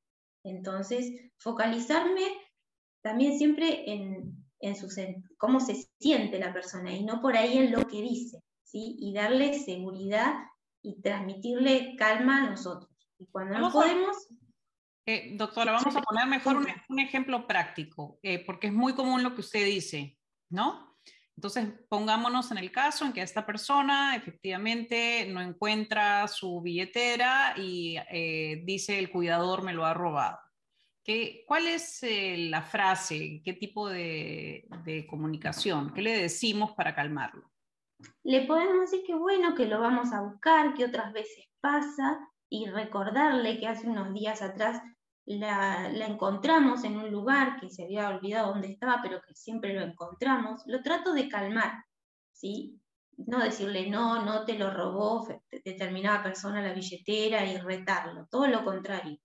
Entonces, 0.43 1.11
focalizarme 1.37 2.23
también 3.07 3.37
siempre 3.37 3.89
en, 3.89 4.35
en 4.59 4.75
su, 4.75 4.89
cómo 5.37 5.61
se 5.61 5.75
siente 5.97 6.39
la 6.39 6.51
persona 6.51 6.91
y 6.91 7.05
no 7.05 7.21
por 7.21 7.37
ahí 7.37 7.57
en 7.57 7.71
lo 7.71 7.87
que 7.87 8.01
dice, 8.01 8.43
¿sí? 8.65 8.97
y 8.99 9.13
darle 9.13 9.57
seguridad 9.59 10.33
y 10.81 11.01
transmitirle 11.01 11.95
calma 11.95 12.43
a 12.43 12.49
nosotros. 12.49 12.91
Y 13.17 13.27
cuando 13.27 13.57
no 13.59 13.71
podemos... 13.71 14.27
Eh, 15.05 15.37
doctora, 15.37 15.71
vamos 15.71 15.95
a 15.95 16.01
poner 16.01 16.27
mejor 16.27 16.57
un, 16.89 16.99
ejemplo 16.99 17.47
práctico, 17.47 18.19
eh, 18.21 18.43
porque 18.45 18.67
es 18.67 18.73
muy 18.73 18.93
común 18.93 19.23
lo 19.23 19.33
que 19.33 19.39
usted 19.39 19.65
dice, 19.65 20.17
¿no? 20.49 20.97
Entonces, 21.37 21.69
pongámonos 21.87 22.51
en 22.51 22.57
el 22.57 22.73
caso 22.73 23.05
en 23.05 23.13
que 23.13 23.21
esta 23.21 23.45
persona 23.45 24.17
efectivamente 24.17 25.25
no 25.29 25.39
encuentra 25.39 26.27
su 26.27 26.59
billetera 26.61 27.53
y 27.55 27.95
eh, 28.11 28.63
dice 28.65 28.99
el 28.99 29.09
cuidador 29.09 29.63
me 29.63 29.71
lo 29.71 29.85
ha 29.85 29.93
robado. 29.93 30.39
¿Qué, 31.07 31.45
¿Cuál 31.47 31.67
es 31.67 32.05
la 32.49 32.61
frase? 32.61 33.41
¿Qué 33.43 33.53
tipo 33.53 33.87
de, 33.87 34.67
de 34.83 35.07
comunicación? 35.07 35.93
¿Qué 35.93 36.01
le 36.01 36.21
decimos 36.21 36.73
para 36.73 36.93
calmarlo? 36.93 37.49
Le 38.23 38.45
podemos 38.45 38.81
decir 38.81 39.05
que 39.07 39.15
bueno, 39.15 39.55
que 39.55 39.67
lo 39.67 39.79
vamos 39.79 40.11
a 40.11 40.21
buscar, 40.21 40.73
que 40.73 40.83
otras 40.83 41.13
veces 41.13 41.45
pasa, 41.61 42.19
y 42.49 42.67
recordarle 42.67 43.57
que 43.57 43.67
hace 43.67 43.87
unos 43.87 44.13
días 44.13 44.41
atrás 44.41 44.81
la, 45.25 45.89
encontramos 46.05 46.83
en 46.83 46.97
un 46.97 47.11
lugar 47.11 47.59
que 47.59 47.69
se 47.69 47.83
había 47.83 48.09
olvidado 48.09 48.53
dónde 48.53 48.69
estaba, 48.69 48.99
pero 49.01 49.21
que 49.25 49.33
siempre 49.33 49.73
lo 49.73 49.81
encontramos, 49.81 50.61
lo 50.65 50.81
trato 50.81 51.13
de 51.13 51.27
calmar, 51.27 51.85
¿sí? 52.31 52.79
No 53.17 53.39
decirle, 53.39 53.89
no, 53.89 54.23
no 54.23 54.45
te 54.45 54.57
lo 54.57 54.71
robó 54.71 55.27
determinada 55.65 56.23
persona 56.23 56.61
la 56.61 56.73
billetera 56.73 57.45
y 57.45 57.57
retarlo, 57.57 58.27
todo 58.29 58.47
lo 58.47 58.63
contrario. 58.63 59.17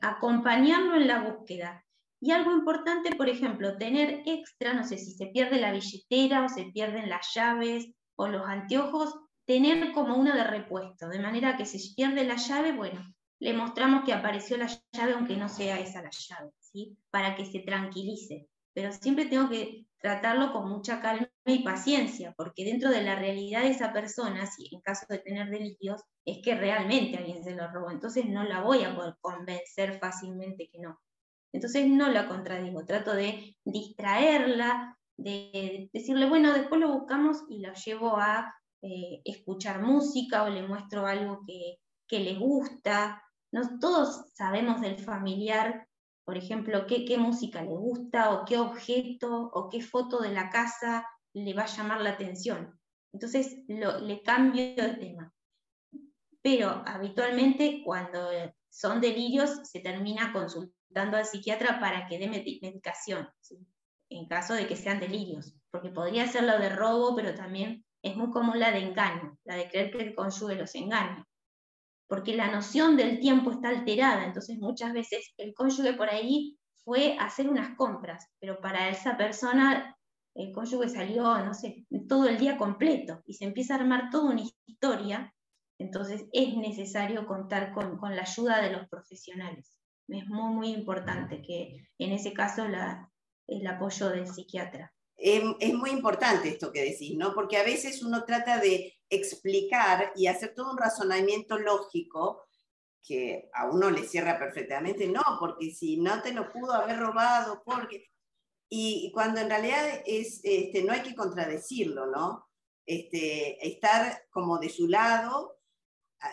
Acompañarlo 0.00 0.96
en 0.96 1.06
la 1.08 1.20
búsqueda. 1.20 1.84
Y 2.20 2.30
algo 2.30 2.52
importante, 2.52 3.16
por 3.16 3.28
ejemplo, 3.28 3.76
tener 3.76 4.22
extra, 4.26 4.74
no 4.74 4.84
sé 4.84 4.96
si 4.96 5.12
se 5.12 5.26
pierde 5.26 5.60
la 5.60 5.72
billetera 5.72 6.44
o 6.44 6.48
se 6.48 6.66
pierden 6.66 7.08
las 7.08 7.32
llaves 7.34 7.90
o 8.16 8.28
los 8.28 8.46
anteojos, 8.46 9.12
tener 9.44 9.92
como 9.92 10.16
uno 10.16 10.32
de 10.32 10.44
repuesto, 10.44 11.08
de 11.08 11.18
manera 11.18 11.56
que 11.56 11.66
si 11.66 11.94
pierde 11.94 12.24
la 12.24 12.36
llave, 12.36 12.72
bueno, 12.72 13.12
le 13.40 13.54
mostramos 13.54 14.04
que 14.04 14.12
apareció 14.12 14.56
la 14.56 14.68
llave 14.92 15.14
aunque 15.14 15.36
no 15.36 15.48
sea 15.48 15.80
esa 15.80 16.00
la 16.00 16.10
llave, 16.10 16.52
¿sí? 16.60 16.96
Para 17.10 17.34
que 17.34 17.44
se 17.44 17.58
tranquilice. 17.58 18.48
Pero 18.72 18.92
siempre 18.92 19.26
tengo 19.26 19.48
que 19.48 19.86
tratarlo 19.98 20.52
con 20.52 20.68
mucha 20.68 21.00
calma 21.00 21.28
y 21.44 21.64
paciencia, 21.64 22.32
porque 22.36 22.64
dentro 22.64 22.90
de 22.90 23.02
la 23.02 23.16
realidad 23.16 23.62
de 23.62 23.70
esa 23.70 23.92
persona, 23.92 24.46
si 24.46 24.68
en 24.72 24.80
caso 24.80 25.06
de 25.08 25.18
tener 25.18 25.50
delirios, 25.50 26.00
es 26.24 26.38
que 26.42 26.54
realmente 26.54 27.18
alguien 27.18 27.42
se 27.42 27.54
lo 27.54 27.68
robó. 27.68 27.90
Entonces 27.90 28.26
no 28.26 28.44
la 28.44 28.60
voy 28.60 28.84
a 28.84 28.94
poder 28.94 29.16
convencer 29.20 29.98
fácilmente 29.98 30.68
que 30.70 30.78
no. 30.78 31.00
Entonces 31.52 31.86
no 31.88 32.08
la 32.08 32.28
contradigo, 32.28 32.84
trato 32.84 33.14
de 33.14 33.56
distraerla, 33.64 34.96
de 35.16 35.90
decirle, 35.92 36.28
bueno, 36.28 36.52
después 36.52 36.80
lo 36.80 36.92
buscamos 36.92 37.44
y 37.48 37.60
lo 37.60 37.72
llevo 37.74 38.16
a 38.16 38.54
eh, 38.82 39.20
escuchar 39.24 39.82
música 39.82 40.44
o 40.44 40.48
le 40.48 40.66
muestro 40.66 41.06
algo 41.06 41.40
que, 41.46 41.78
que 42.08 42.20
le 42.20 42.36
gusta, 42.36 43.22
no 43.52 43.78
todos 43.78 44.32
sabemos 44.34 44.80
del 44.80 44.98
familiar, 44.98 45.86
por 46.24 46.36
ejemplo, 46.36 46.86
qué, 46.86 47.04
qué 47.04 47.18
música 47.18 47.62
le 47.62 47.76
gusta 47.76 48.32
o 48.32 48.44
qué 48.44 48.58
objeto 48.58 49.50
o 49.52 49.68
qué 49.68 49.82
foto 49.82 50.20
de 50.20 50.32
la 50.32 50.48
casa 50.48 51.06
le 51.34 51.54
va 51.54 51.62
a 51.62 51.66
llamar 51.66 52.00
la 52.00 52.10
atención. 52.10 52.78
Entonces 53.12 53.64
le 53.68 54.22
cambio 54.22 54.74
de 54.74 54.94
tema. 54.94 55.32
Pero 56.42 56.82
habitualmente 56.86 57.82
cuando 57.84 58.30
son 58.70 59.00
delirios 59.00 59.60
se 59.64 59.80
termina 59.80 60.32
consultando 60.32 61.16
al 61.16 61.26
psiquiatra 61.26 61.78
para 61.78 62.06
que 62.06 62.18
dé 62.18 62.28
medicación, 62.28 63.28
en 64.08 64.26
caso 64.26 64.54
de 64.54 64.66
que 64.66 64.76
sean 64.76 65.00
delirios, 65.00 65.54
porque 65.70 65.90
podría 65.90 66.26
ser 66.26 66.44
lo 66.44 66.58
de 66.58 66.68
robo, 66.68 67.14
pero 67.14 67.34
también 67.34 67.84
es 68.02 68.16
muy 68.16 68.30
común 68.30 68.58
la 68.58 68.72
de 68.72 68.78
engaño, 68.78 69.38
la 69.44 69.56
de 69.56 69.68
creer 69.68 69.90
que 69.90 70.02
el 70.02 70.14
cónyuge 70.14 70.56
los 70.56 70.74
engaña 70.74 71.26
porque 72.12 72.36
la 72.36 72.50
noción 72.50 72.94
del 72.94 73.20
tiempo 73.20 73.52
está 73.52 73.70
alterada, 73.70 74.26
entonces 74.26 74.58
muchas 74.58 74.92
veces 74.92 75.32
el 75.38 75.54
cónyuge 75.54 75.94
por 75.94 76.10
ahí 76.10 76.58
fue 76.84 77.16
a 77.18 77.24
hacer 77.24 77.48
unas 77.48 77.74
compras, 77.74 78.28
pero 78.38 78.60
para 78.60 78.90
esa 78.90 79.16
persona 79.16 79.96
el 80.34 80.52
cónyuge 80.52 80.88
salió, 80.88 81.22
no 81.44 81.54
sé, 81.54 81.86
todo 82.08 82.28
el 82.28 82.38
día 82.38 82.56
completo 82.56 83.22
y 83.26 83.34
se 83.34 83.44
empieza 83.44 83.74
a 83.74 83.78
armar 83.78 84.10
toda 84.10 84.30
una 84.30 84.42
historia, 84.66 85.34
entonces 85.78 86.24
es 86.32 86.56
necesario 86.56 87.26
contar 87.26 87.72
con, 87.72 87.98
con 87.98 88.16
la 88.16 88.22
ayuda 88.22 88.62
de 88.62 88.70
los 88.70 88.88
profesionales. 88.88 89.78
Es 90.08 90.26
muy, 90.26 90.54
muy 90.54 90.68
importante 90.68 91.42
que 91.42 91.88
en 91.98 92.12
ese 92.12 92.32
caso 92.32 92.66
la, 92.68 93.10
el 93.46 93.66
apoyo 93.66 94.08
del 94.10 94.26
psiquiatra. 94.26 94.92
Es, 95.16 95.42
es, 95.60 95.74
muy 95.74 95.90
importante 95.90 96.48
esto 96.48 96.72
que 96.72 96.82
decís, 96.82 97.16
¿no? 97.16 97.34
Porque 97.34 97.56
a 97.56 97.62
veces 97.62 98.02
uno 98.02 98.24
trata 98.24 98.58
de 98.58 98.94
explicar 99.08 100.12
y 100.16 100.26
hacer 100.26 100.54
todo 100.54 100.72
un 100.72 100.78
razonamiento 100.78 101.58
lógico 101.58 102.42
que 103.02 103.50
a 103.52 103.68
uno 103.68 103.90
le 103.90 104.04
cierra 104.04 104.38
perfectamente, 104.38 105.06
no, 105.08 105.22
porque 105.38 105.70
si 105.70 106.00
no 106.00 106.22
te 106.22 106.32
lo 106.32 106.50
pudo 106.50 106.72
haber 106.72 106.98
robado, 106.98 107.62
porque... 107.64 108.06
Y 108.74 109.12
cuando 109.12 109.38
en 109.38 109.50
realidad 109.50 110.02
es, 110.06 110.40
este, 110.42 110.82
no 110.82 110.94
hay 110.94 111.02
que 111.02 111.14
contradecirlo, 111.14 112.06
¿no? 112.06 112.48
Este, 112.86 113.68
estar 113.68 114.24
como 114.30 114.58
de 114.58 114.70
su 114.70 114.88
lado, 114.88 115.58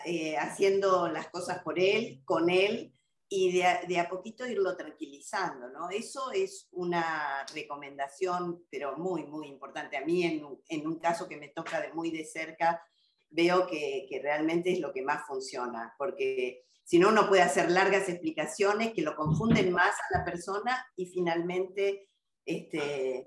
eh, 0.06 0.38
haciendo 0.38 1.08
las 1.08 1.28
cosas 1.28 1.62
por 1.62 1.78
él, 1.78 2.22
con 2.24 2.48
él, 2.48 2.94
y 3.28 3.52
de 3.52 4.00
a, 4.00 4.08
poquito 4.08 4.46
irlo 4.46 4.74
tranquilizando, 4.74 5.68
¿no? 5.68 5.90
Eso 5.90 6.32
es 6.32 6.66
una 6.72 7.44
recomendación, 7.54 8.64
pero 8.70 8.96
muy, 8.96 9.26
muy 9.26 9.46
importante. 9.46 9.98
A 9.98 10.06
mí, 10.06 10.22
en, 10.22 10.42
en 10.66 10.86
un 10.86 10.98
caso 10.98 11.28
que 11.28 11.36
me 11.36 11.48
toca 11.48 11.78
de 11.78 11.92
muy 11.92 12.10
de 12.10 12.24
cerca, 12.24 12.82
veo 13.28 13.66
que, 13.66 14.06
que, 14.08 14.18
realmente 14.18 14.72
es 14.72 14.80
lo 14.80 14.94
que 14.94 15.02
más 15.02 15.26
funciona, 15.26 15.94
porque 15.98 16.64
si 16.84 16.98
no, 16.98 17.10
uno 17.10 17.28
puede 17.28 17.42
hacer 17.42 17.70
largas 17.70 18.08
explicaciones 18.08 18.94
que 18.94 19.02
lo 19.02 19.14
confunden 19.14 19.72
más 19.72 19.92
a 19.92 20.18
la 20.18 20.24
persona 20.24 20.86
y 20.96 21.04
finalmente 21.04 22.09
este, 22.44 23.26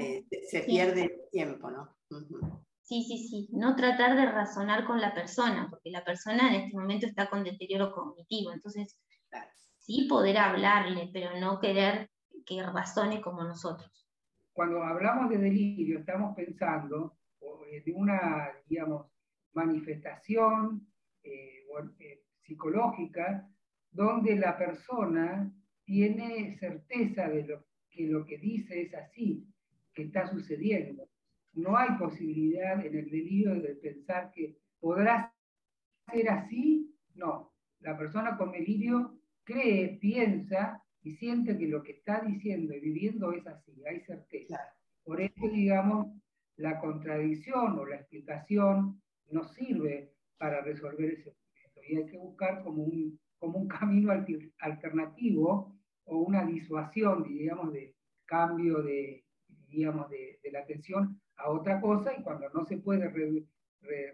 eh, 0.00 0.26
se 0.48 0.60
pierde 0.60 1.04
el 1.04 1.30
tiempo, 1.30 1.70
¿no? 1.70 1.96
Sí, 2.82 3.04
sí, 3.04 3.28
sí. 3.28 3.48
No 3.52 3.76
tratar 3.76 4.16
de 4.16 4.26
razonar 4.26 4.84
con 4.86 5.00
la 5.00 5.14
persona, 5.14 5.68
porque 5.70 5.90
la 5.90 6.04
persona 6.04 6.48
en 6.48 6.62
este 6.62 6.76
momento 6.76 7.06
está 7.06 7.28
con 7.30 7.44
deterioro 7.44 7.92
cognitivo. 7.92 8.52
Entonces, 8.52 8.98
sí 9.78 10.06
poder 10.08 10.38
hablarle, 10.38 11.10
pero 11.12 11.38
no 11.38 11.58
querer 11.58 12.10
que 12.44 12.62
razone 12.62 13.20
como 13.20 13.44
nosotros. 13.44 14.08
Cuando 14.52 14.82
hablamos 14.82 15.30
de 15.30 15.38
delirio, 15.38 16.00
estamos 16.00 16.36
pensando 16.36 17.16
de 17.40 17.92
una, 17.94 18.50
digamos, 18.66 19.06
manifestación 19.54 20.86
eh, 21.22 21.64
eh, 22.00 22.22
psicológica 22.42 23.48
donde 23.90 24.36
la 24.36 24.56
persona 24.58 25.52
tiene 25.84 26.56
certeza 26.58 27.28
de 27.28 27.44
lo, 27.44 27.64
que 27.92 28.06
lo 28.06 28.24
que 28.24 28.38
dice 28.38 28.82
es 28.82 28.94
así, 28.94 29.46
que 29.94 30.04
está 30.04 30.26
sucediendo. 30.26 31.08
No 31.52 31.76
hay 31.76 31.96
posibilidad 31.98 32.84
en 32.84 32.96
el 32.96 33.10
delirio 33.10 33.54
de 33.54 33.74
pensar 33.74 34.32
que 34.34 34.56
podrá 34.80 35.32
ser 36.10 36.28
así. 36.30 36.94
No, 37.14 37.52
la 37.80 37.96
persona 37.96 38.36
con 38.36 38.52
delirio 38.52 39.20
cree, 39.44 39.98
piensa 40.00 40.82
y 41.02 41.12
siente 41.12 41.58
que 41.58 41.68
lo 41.68 41.82
que 41.82 41.92
está 41.92 42.20
diciendo 42.20 42.74
y 42.74 42.80
viviendo 42.80 43.32
es 43.32 43.46
así, 43.46 43.82
hay 43.86 44.00
certeza. 44.00 44.58
Por 45.04 45.20
eso, 45.20 45.48
digamos, 45.48 46.16
la 46.56 46.78
contradicción 46.80 47.78
o 47.78 47.86
la 47.86 47.96
explicación 47.96 49.02
no 49.30 49.44
sirve 49.44 50.12
para 50.38 50.60
resolver 50.62 51.10
ese 51.10 51.30
punto 51.32 51.80
y 51.88 51.96
hay 51.96 52.06
que 52.06 52.18
buscar 52.18 52.62
como 52.62 52.84
un, 52.84 53.18
como 53.38 53.58
un 53.58 53.68
camino 53.68 54.12
alternativo 54.60 55.71
o 56.04 56.18
una 56.18 56.44
disuasión, 56.44 57.22
digamos, 57.22 57.72
de 57.72 57.94
cambio 58.24 58.82
de, 58.82 59.24
digamos, 59.68 60.08
de, 60.10 60.38
la 60.50 60.60
atención 60.60 61.20
a 61.36 61.50
otra 61.50 61.80
cosa 61.80 62.12
y 62.16 62.22
cuando 62.22 62.48
no 62.50 62.64
se 62.64 62.78
puede 62.78 63.10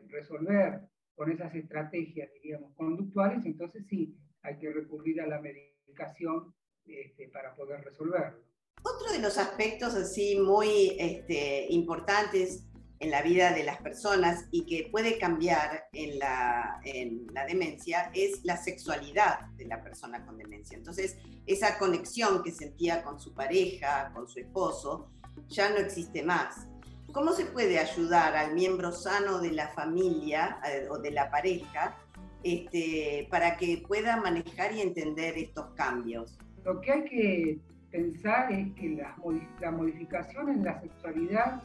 resolver 0.08 0.80
con 1.14 1.30
esas 1.30 1.54
estrategias, 1.54 2.30
digamos, 2.42 2.72
conductuales, 2.74 3.44
entonces 3.44 3.86
sí, 3.88 4.16
hay 4.42 4.56
que 4.58 4.72
recurrir 4.72 5.20
a 5.20 5.26
la 5.26 5.40
medicación 5.40 6.54
este, 6.86 7.28
para 7.28 7.54
poder 7.54 7.84
resolverlo. 7.84 8.38
Otro 8.82 9.12
de 9.12 9.20
los 9.20 9.36
aspectos 9.38 9.94
así 9.94 10.38
muy 10.38 10.96
este, 10.98 11.66
importantes 11.70 12.67
en 13.00 13.10
la 13.10 13.22
vida 13.22 13.52
de 13.52 13.64
las 13.64 13.78
personas 13.78 14.46
y 14.50 14.66
que 14.66 14.88
puede 14.90 15.18
cambiar 15.18 15.88
en 15.92 16.18
la, 16.18 16.80
en 16.84 17.26
la 17.32 17.46
demencia 17.46 18.10
es 18.14 18.44
la 18.44 18.56
sexualidad 18.56 19.46
de 19.56 19.66
la 19.66 19.82
persona 19.82 20.24
con 20.26 20.36
demencia. 20.36 20.76
Entonces, 20.76 21.16
esa 21.46 21.78
conexión 21.78 22.42
que 22.42 22.50
sentía 22.50 23.02
con 23.02 23.20
su 23.20 23.32
pareja, 23.34 24.10
con 24.12 24.28
su 24.28 24.40
esposo, 24.40 25.10
ya 25.48 25.70
no 25.70 25.76
existe 25.76 26.22
más. 26.22 26.66
¿Cómo 27.12 27.32
se 27.32 27.46
puede 27.46 27.78
ayudar 27.78 28.36
al 28.36 28.54
miembro 28.54 28.92
sano 28.92 29.38
de 29.38 29.52
la 29.52 29.68
familia 29.68 30.60
eh, 30.66 30.88
o 30.90 30.98
de 30.98 31.10
la 31.10 31.30
pareja 31.30 31.96
este, 32.42 33.26
para 33.30 33.56
que 33.56 33.82
pueda 33.86 34.16
manejar 34.16 34.74
y 34.74 34.82
entender 34.82 35.38
estos 35.38 35.72
cambios? 35.74 36.36
Lo 36.64 36.80
que 36.80 36.92
hay 36.92 37.04
que 37.04 37.58
pensar 37.90 38.52
es 38.52 38.74
que 38.74 38.90
la, 38.90 39.16
la 39.60 39.70
modificación 39.70 40.50
en 40.50 40.64
la 40.64 40.80
sexualidad 40.80 41.62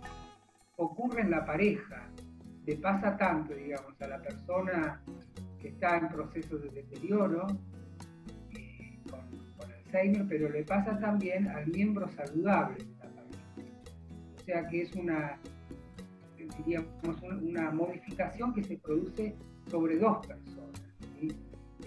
ocurre 0.78 1.22
en 1.22 1.32
la 1.32 1.46
pareja, 1.46 2.10
le 2.66 2.76
pasa 2.78 3.18
tanto, 3.18 3.54
digamos, 3.54 4.02
a 4.02 4.08
la 4.08 4.22
persona 4.22 5.02
que 5.60 5.70
está 5.70 5.98
en 5.98 6.10
proceso 6.10 6.58
de 6.58 6.70
deterioro 6.70 7.48
eh, 8.52 9.00
con, 9.10 9.72
Alzheimer, 9.72 10.26
pero 10.28 10.50
le 10.50 10.64
pasa 10.64 10.98
también 11.00 11.48
al 11.48 11.68
miembro 11.68 12.08
saludable 12.10 12.84
de 12.84 12.94
la 12.96 13.10
pareja. 13.10 13.82
O 14.36 14.40
sea 14.46 14.68
que 14.68 14.82
es 14.82 14.94
una, 14.96 15.40
diríamos, 16.58 17.22
una 17.42 17.72
modificación 17.72 18.54
que 18.54 18.64
se 18.64 18.78
produce 18.78 19.36
sobre 19.70 19.98
dos 19.98 20.26
personas. 20.26 20.82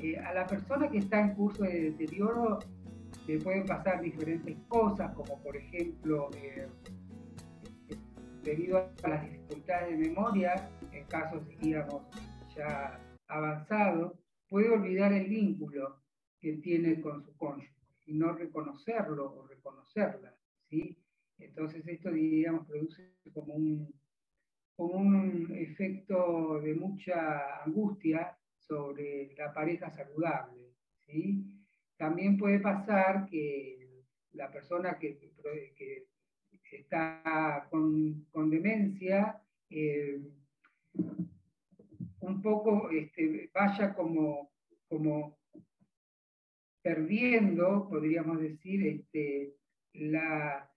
Eh, 0.03 0.19
a 0.19 0.35
la 0.35 0.47
persona 0.47 0.91
que 0.91 0.99
está 0.99 1.21
en 1.21 1.35
curso 1.35 1.63
de 1.63 1.91
deterioro 1.91 2.59
le 3.27 3.39
pueden 3.39 3.65
pasar 3.65 4.03
diferentes 4.03 4.57
cosas, 4.69 5.15
como 5.15 5.39
por 5.43 5.57
ejemplo 5.57 6.31
eh, 6.37 6.67
debido 8.47 8.79
a 9.03 9.09
las 9.09 9.25
dificultades 9.25 9.91
de 9.91 10.09
memoria, 10.09 10.71
en 10.93 11.05
casos, 11.07 11.43
digamos, 11.61 12.03
ya 12.55 12.99
avanzados, 13.27 14.13
puede 14.49 14.71
olvidar 14.71 15.13
el 15.13 15.27
vínculo 15.27 16.01
que 16.41 16.53
tiene 16.59 17.01
con 17.01 17.25
su 17.25 17.37
cónyuge 17.37 17.75
y 18.07 18.15
no 18.15 18.33
reconocerlo 18.33 19.35
o 19.35 19.47
reconocerla, 19.49 20.33
¿sí? 20.71 20.97
Entonces 21.39 21.87
esto, 21.89 22.13
digamos, 22.13 22.67
produce 22.69 23.17
como 23.35 23.55
un, 23.55 23.93
como 24.77 24.95
un 24.95 25.53
efecto 25.53 26.61
de 26.61 26.75
mucha 26.75 27.65
angustia 27.65 28.39
sobre 28.59 29.35
la 29.37 29.53
pareja 29.53 29.91
saludable, 29.91 30.73
¿sí? 31.05 31.45
También 31.97 32.39
puede 32.39 32.61
pasar 32.61 33.27
que 33.27 34.05
la 34.33 34.53
persona 34.53 34.99
que 34.99 35.19
está 36.73 37.67
con, 37.71 38.51
demencia, 38.51 39.41
eh, 39.71 40.21
un 42.21 42.43
poco 42.43 42.91
este, 42.91 43.51
vaya 43.55 43.95
como, 43.95 44.51
como 44.89 45.39
perdiendo, 46.83 47.89
podríamos 47.89 48.41
decir, 48.41 48.87
este, 48.87 49.55
la, 49.93 50.71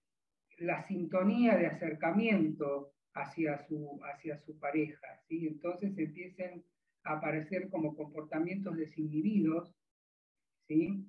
sintonía 0.86 1.56
de 1.56 1.66
acercamiento 1.66 2.92
hacia 3.14 3.66
su, 3.66 4.00
hacia 4.04 4.38
su 4.38 4.58
pareja. 4.58 5.20
¿sí? 5.28 5.46
Entonces 5.46 5.96
empiecen 5.96 6.64
a 7.04 7.14
aparecer 7.14 7.70
como 7.70 7.96
comportamientos 7.96 8.76
desinhibidos, 8.76 9.74
¿sí? 10.68 11.06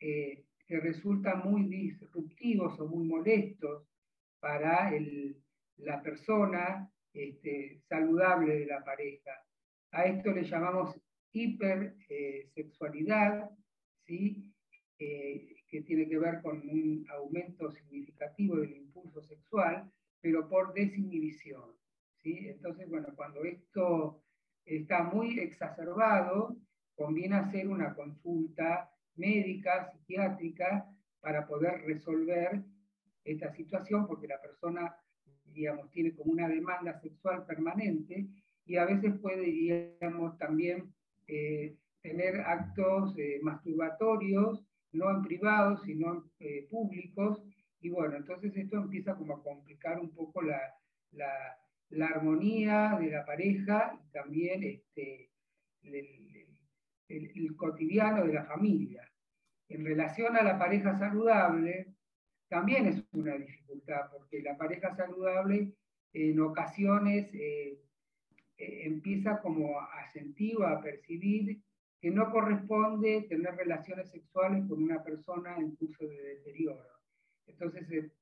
Eh, 0.00 0.44
que 0.66 0.80
resultan 0.80 1.42
muy 1.50 1.64
disruptivos 1.64 2.78
o 2.78 2.86
muy 2.86 3.04
molestos 3.04 3.89
para 4.40 4.92
la 5.76 6.02
persona 6.02 6.90
este, 7.12 7.82
saludable 7.88 8.60
de 8.60 8.66
la 8.66 8.84
pareja. 8.84 9.32
A 9.92 10.04
esto 10.04 10.32
le 10.32 10.44
llamamos 10.44 10.96
hipersexualidad, 11.32 13.50
¿sí? 14.06 14.44
Eh, 14.98 15.60
que 15.70 15.82
tiene 15.82 16.08
que 16.08 16.18
ver 16.18 16.42
con 16.42 16.68
un 16.68 17.06
aumento 17.10 17.70
significativo 17.70 18.56
del 18.56 18.76
impulso 18.76 19.22
sexual, 19.22 19.90
pero 20.20 20.48
por 20.48 20.74
desinhibición. 20.74 21.76
¿sí? 22.16 22.48
Entonces, 22.48 22.90
bueno, 22.90 23.08
cuando 23.14 23.44
esto 23.44 24.22
está 24.64 25.04
muy 25.04 25.38
exacerbado, 25.38 26.56
conviene 26.96 27.36
hacer 27.36 27.68
una 27.68 27.94
consulta 27.94 28.90
médica, 29.14 29.90
psiquiátrica, 29.90 30.90
para 31.20 31.46
poder 31.46 31.82
resolver 31.82 32.64
esta 33.24 33.52
situación 33.54 34.06
porque 34.06 34.28
la 34.28 34.40
persona, 34.40 34.94
digamos, 35.46 35.90
tiene 35.90 36.14
como 36.14 36.32
una 36.32 36.48
demanda 36.48 37.00
sexual 37.00 37.44
permanente 37.46 38.26
y 38.66 38.76
a 38.76 38.84
veces 38.84 39.18
puede, 39.20 39.42
digamos, 39.42 40.38
también 40.38 40.92
eh, 41.26 41.76
tener 42.02 42.40
actos 42.40 43.16
eh, 43.18 43.40
masturbatorios, 43.42 44.64
no 44.92 45.10
en 45.10 45.22
privados, 45.22 45.82
sino 45.82 46.14
en 46.14 46.22
eh, 46.40 46.66
públicos, 46.70 47.42
y 47.80 47.88
bueno, 47.88 48.16
entonces 48.16 48.54
esto 48.56 48.76
empieza 48.76 49.14
como 49.14 49.34
a 49.34 49.42
complicar 49.42 49.98
un 49.98 50.10
poco 50.10 50.42
la, 50.42 50.60
la, 51.12 52.06
armonía 52.06 52.98
de 53.00 53.10
la 53.10 53.24
pareja 53.24 53.98
y 54.04 54.12
también 54.12 54.62
este, 54.62 55.30
el 55.82 57.56
cotidiano 57.56 58.26
de 58.26 58.34
la 58.34 58.44
familia. 58.44 59.02
En 59.68 59.84
relación 59.84 60.36
a 60.36 60.42
la 60.42 60.58
pareja 60.58 60.98
saludable, 60.98 61.94
también 62.50 62.86
es 62.86 63.04
una 63.12 63.36
dificultad, 63.36 64.10
porque 64.10 64.42
la 64.42 64.56
pareja 64.56 64.94
saludable 64.96 65.72
en 66.12 66.40
ocasiones 66.40 67.32
eh, 67.32 67.80
eh, 68.58 68.82
empieza 68.86 69.40
como 69.40 69.80
a 69.80 70.10
sentir 70.12 70.56
o 70.56 70.66
a 70.66 70.82
percibir 70.82 71.62
que 72.00 72.10
no 72.10 72.28
corresponde 72.32 73.26
tener 73.28 73.54
relaciones 73.54 74.10
sexuales 74.10 74.66
con 74.68 74.82
una 74.82 75.00
persona 75.04 75.56
en 75.58 75.76
curso 75.76 76.04
de 76.08 76.20
deterioro. 76.34 76.84
Entonces 77.46 78.12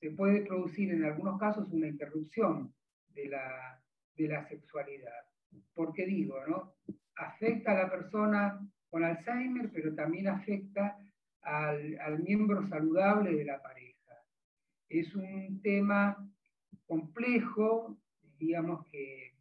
se 0.00 0.10
puede 0.12 0.46
producir 0.46 0.90
en 0.90 1.04
algunos 1.04 1.38
casos 1.38 1.68
una 1.70 1.88
interrupción 1.88 2.72
de 3.08 3.28
la, 3.28 3.84
de 4.16 4.28
la 4.28 4.48
sexualidad. 4.48 5.26
¿Por 5.74 5.92
qué 5.92 6.06
digo, 6.06 6.36
no? 6.48 6.74
Afecta 7.16 7.72
a 7.72 7.82
la 7.82 7.90
persona 7.90 8.66
con 8.88 9.04
Alzheimer, 9.04 9.70
pero 9.70 9.94
también 9.94 10.28
afecta 10.28 10.96
al, 11.42 12.18
miembro 12.20 12.66
saludable 12.68 13.34
de 13.34 13.44
la 13.44 13.60
pareja. 13.62 14.24
Es 14.88 15.14
un 15.14 15.60
tema 15.62 16.16
complejo, 16.86 17.98
digamos 18.38 18.86
que 18.86 19.34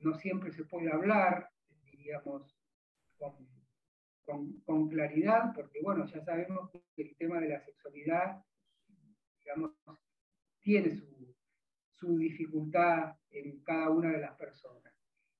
no 0.00 0.14
siempre 0.14 0.52
se 0.52 0.64
puede 0.64 0.92
hablar, 0.92 1.50
diríamos, 1.84 2.56
con, 3.16 4.88
claridad, 4.88 5.52
porque 5.54 5.80
bueno, 5.82 6.06
ya 6.06 6.22
sabemos 6.22 6.70
que 6.94 7.02
el 7.02 7.16
tema 7.16 7.40
de 7.40 7.48
la 7.48 7.60
sexualidad, 7.60 8.44
digamos, 9.40 9.72
tiene 10.60 10.94
su, 10.94 11.34
su 11.92 12.18
dificultad 12.18 13.16
en 13.30 13.60
cada 13.62 13.90
una 13.90 14.12
de 14.12 14.20
las 14.20 14.36
personas. 14.36 14.92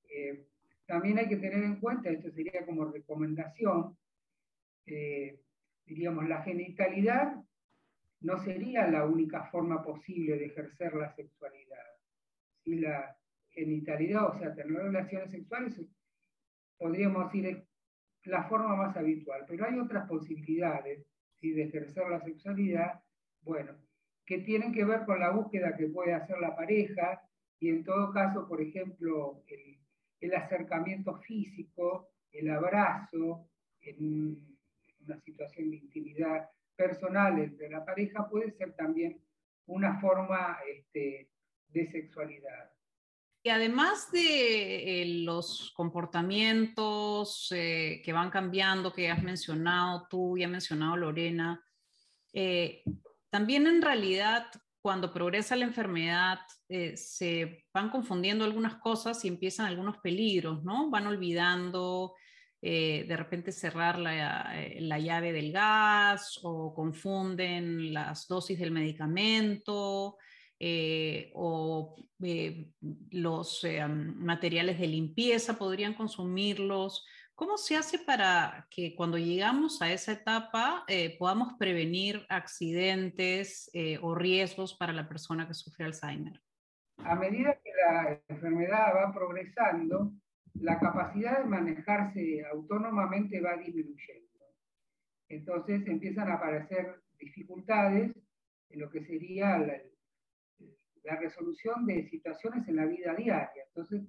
Eh, 0.05 0.47
también 0.87 1.19
hay 1.19 1.29
que 1.29 1.37
tener 1.37 1.63
en 1.63 1.81
cuenta, 1.81 2.09
esto 2.09 2.31
sería 2.31 2.65
como 2.65 2.87
recomendación, 2.87 3.97
eh, 4.87 5.39
diríamos, 5.89 6.29
la 6.29 6.43
genitalidad 6.43 7.35
no 8.21 8.39
sería 8.39 8.87
la 8.87 9.07
única 9.07 9.45
forma 9.45 9.83
posible 9.83 10.37
de 10.37 10.47
ejercer 10.47 10.95
la 10.95 11.15
sexualidad. 11.15 11.79
La 12.65 13.17
genitalidad, 13.51 14.29
o 14.29 14.39
sea, 14.39 14.55
tener 14.55 14.77
relaciones 14.77 15.31
sexuales, 15.31 15.81
podríamos 16.77 17.33
decir 17.33 17.65
la 18.25 18.45
forma 18.45 18.77
más 18.77 18.97
habitual, 18.97 19.45
pero 19.49 19.65
hay 19.65 19.79
otras 19.79 20.07
posibilidades 20.07 21.07
de 21.41 21.63
ejercer 21.63 22.09
la 22.11 22.21
sexualidad, 22.21 23.01
bueno, 23.43 23.73
que 24.27 24.39
tienen 24.39 24.73
que 24.73 24.85
ver 24.85 25.07
con 25.07 25.21
la 25.21 25.31
búsqueda 25.31 25.77
que 25.77 25.87
puede 25.87 26.13
hacer 26.13 26.39
la 26.39 26.55
pareja 26.55 27.23
y 27.59 27.71
en 27.71 27.85
todo 27.85 28.13
caso, 28.13 28.47
por 28.47 28.61
ejemplo, 28.61 29.43
el, 29.47 29.79
el 30.21 30.35
acercamiento 30.35 31.17
físico, 31.21 32.11
el 32.33 32.51
abrazo, 32.51 33.49
en 33.81 34.58
una 35.09 35.21
situación 35.21 35.71
de 35.71 35.77
intimidad 35.77 36.51
personal 36.77 37.39
entre 37.39 37.71
la 37.71 37.85
pareja 37.85 38.29
puede 38.29 38.53
ser 38.53 38.75
también 38.77 39.21
una 39.67 40.01
forma 40.01 40.59
este, 40.71 41.31
de 41.69 41.91
sexualidad. 41.91 42.71
Y 43.43 43.51
además 43.51 44.11
de 44.11 45.03
eh, 45.03 45.23
los 45.25 45.73
comportamientos 45.75 47.49
eh, 47.53 48.03
que 48.05 48.13
van 48.13 48.31
cambiando, 48.31 48.93
que 48.93 49.11
has 49.11 49.23
mencionado 49.23 50.07
tú 50.11 50.37
y 50.37 50.45
ha 50.45 50.49
mencionado 50.49 50.97
Lorena, 50.97 51.65
eh, 52.33 52.83
también 53.31 53.67
en 53.67 53.81
realidad 53.81 54.47
cuando 54.81 55.13
progresa 55.13 55.57
la 55.57 55.65
enfermedad 55.65 56.39
se 56.95 57.65
van 57.75 57.91
confundiendo 57.91 58.45
algunas 58.45 58.77
cosas 58.77 59.25
y 59.25 59.29
empiezan 59.29 59.67
algunos 59.67 59.99
peligros, 59.99 60.63
¿no? 60.63 60.89
Van 60.89 61.07
olvidando 61.07 62.15
de 62.61 63.17
repente 63.17 63.53
cerrar 63.53 63.99
la, 63.99 64.53
la, 64.81 64.99
llave 64.99 65.33
del 65.33 65.53
gas 65.53 66.41
o 66.43 66.75
confunden 66.75 67.95
las 67.95 68.27
dosis 68.27 68.59
del 68.59 68.73
medicamento. 68.73 70.17
Eh, 70.61 71.31
o 71.35 71.95
eh, 72.21 72.73
los 73.13 73.63
eh, 73.63 73.87
materiales 73.87 74.79
de 74.81 74.89
limpieza 74.89 75.55
podrían 75.55 75.95
consumirlos. 75.95 77.07
¿Cómo 77.37 77.57
se 77.57 77.77
hace 77.77 78.01
para 78.01 78.67
que 78.69 78.97
cuando 78.97 79.19
llegamos 79.19 79.81
a 79.81 79.93
esa 79.93 80.11
etapa 80.11 80.85
podamos 81.21 81.53
prevenir 81.57 82.27
accidentes 82.29 83.71
o 84.03 84.13
riesgos 84.17 84.75
para 84.75 84.93
la 84.93 85.09
persona 85.09 85.47
que 85.47 85.55
sufre 85.55 85.85
Alzheimer? 85.85 86.43
A 86.97 87.15
medida 87.15 87.57
que 87.63 87.71
la 87.71 88.21
enfermedad 88.27 88.93
va 88.93 89.15
progresando, 89.15 90.11
la 90.61 90.79
capacidad 90.79 91.39
de 91.39 91.49
manejarse 91.49 92.45
autónomamente 92.51 93.41
va 93.41 93.57
disminuyendo. 93.57 94.29
Entonces 95.29 95.87
empiezan 95.87 96.31
a 96.31 96.35
aparecer 96.35 97.03
dificultades 97.19 98.13
en 98.71 98.81
lo 98.81 98.91
que 98.91 99.05
sería 99.05 99.59
la, 99.59 99.75
la 101.05 101.17
resolución 101.17 101.87
de 101.87 102.09
situaciones 102.09 102.67
en 102.69 102.77
la 102.77 102.87
vida 102.87 103.15
diaria. 103.15 103.65
Entonces, 103.69 104.03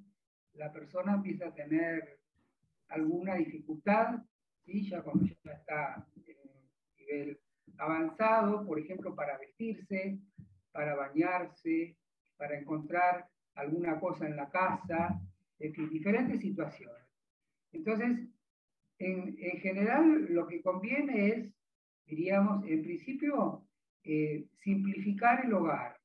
la 0.54 0.72
persona 0.72 1.14
empieza 1.14 1.48
a 1.48 1.54
tener 1.54 2.20
alguna 2.90 3.36
dificultad, 3.36 4.22
¿sí? 4.66 4.90
ya 4.90 5.02
cuando 5.02 5.26
ya 5.26 5.52
está 5.52 6.08
en 6.26 6.36
un 6.44 6.70
nivel 6.98 7.40
avanzado, 7.78 8.66
por 8.66 8.80
ejemplo, 8.80 9.16
para 9.16 9.38
vestirse, 9.38 10.20
para 10.72 10.96
bañarse, 10.96 11.98
para 12.38 12.58
encontrar 12.58 13.28
alguna 13.56 14.00
cosa 14.00 14.26
en 14.26 14.36
la 14.36 14.50
casa, 14.50 15.22
en 15.60 15.90
diferentes 15.90 16.40
situaciones. 16.42 17.04
Entonces, 17.72 18.28
en, 18.98 19.38
general, 19.60 20.26
lo 20.30 20.48
que 20.48 20.62
conviene 20.62 21.28
es, 21.30 21.54
diríamos, 22.06 22.66
en 22.66 22.82
principio, 22.82 23.66
eh, 24.04 24.48
simplificar 24.58 25.46
el 25.46 25.54
hogar, 25.54 25.98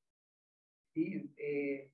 eh, 0.95 1.91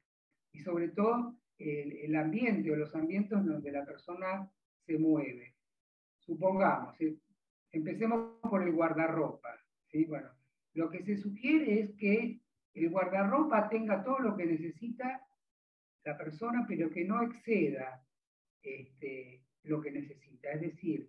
y 0.53 0.59
sobre 0.59 0.89
todo 0.89 1.37
el, 1.59 2.15
ambiente 2.17 2.71
o 2.71 2.77
los 2.77 2.95
ambientes 2.95 3.45
donde 3.45 3.73
la 3.73 3.85
persona 3.85 4.51
se 4.87 4.99
mueve. 4.99 5.55
Supongamos, 6.19 7.01
eh, 7.01 7.17
empecemos 7.73 8.39
por 8.43 8.63
el 8.63 8.73
guardarropa. 8.73 9.49
¿sí? 9.87 10.05
Bueno, 10.05 10.29
lo 10.75 10.91
que 10.91 11.03
se 11.03 11.17
sugiere 11.17 11.81
es 11.81 11.95
que 11.97 12.41
el 12.75 12.91
guardarropa 12.91 13.69
tenga 13.69 14.03
todo 14.03 14.19
lo 14.19 14.37
que 14.37 14.47
necesita 14.47 15.27
la 16.05 16.17
persona, 16.17 16.65
pero 16.67 16.91
que 16.91 17.05
no 17.05 17.23
exceda 17.23 18.03
este, 18.63 19.43
lo 19.65 19.81
que 19.81 19.91
necesita. 19.91 20.51
Es 20.53 20.61
decir, 20.61 21.09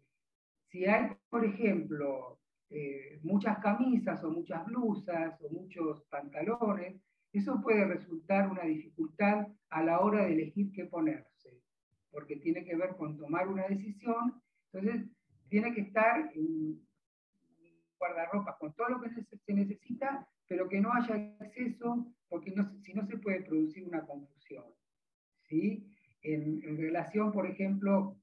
si 0.70 0.86
hay, 0.86 1.12
por 1.30 1.46
ejemplo, 1.46 2.40
eh, 2.70 3.20
muchas 3.24 3.60
camisas 3.60 4.24
o 4.24 4.32
muchas 4.32 4.66
blusas 4.66 5.42
o 5.42 5.50
muchos 5.50 6.04
pantalones, 6.06 7.02
eso 7.34 7.62
puede 7.62 7.86
resultar 7.86 8.50
una 8.50 8.64
dificultad 8.64 9.48
a 9.70 9.84
la 9.84 10.00
hora 10.00 10.26
de 10.26 10.34
elegir 10.34 10.72
qué 10.74 10.86
ponerse, 10.86 11.62
porque 12.12 12.38
tiene 12.38 12.64
que 12.64 12.76
ver 12.76 12.96
con 12.98 13.18
tomar 13.18 13.48
una 13.48 13.68
decisión, 13.68 14.42
entonces 14.72 15.10
tiene 15.50 15.74
que 15.74 15.82
estar 15.82 16.32
en 16.34 16.82
guardarropa 17.98 18.58
con 18.58 18.74
todo 18.74 18.90
lo 18.90 19.02
que 19.02 19.10
se 19.10 19.54
necesita, 19.54 20.28
pero 20.48 20.68
que 20.68 20.82
no 20.82 20.94
haya 20.94 21.16
exceso, 21.40 22.14
porque 22.28 22.54
si 22.82 22.94
no 22.94 23.06
se 23.06 23.18
puede 23.18 23.42
producir 23.44 23.88
una 23.88 24.06
confusión. 24.06 24.66
¿Sí? 25.52 25.86
En, 26.24 26.78
relación, 26.78 27.32
por 27.32 27.46
ejemplo, 27.46 28.18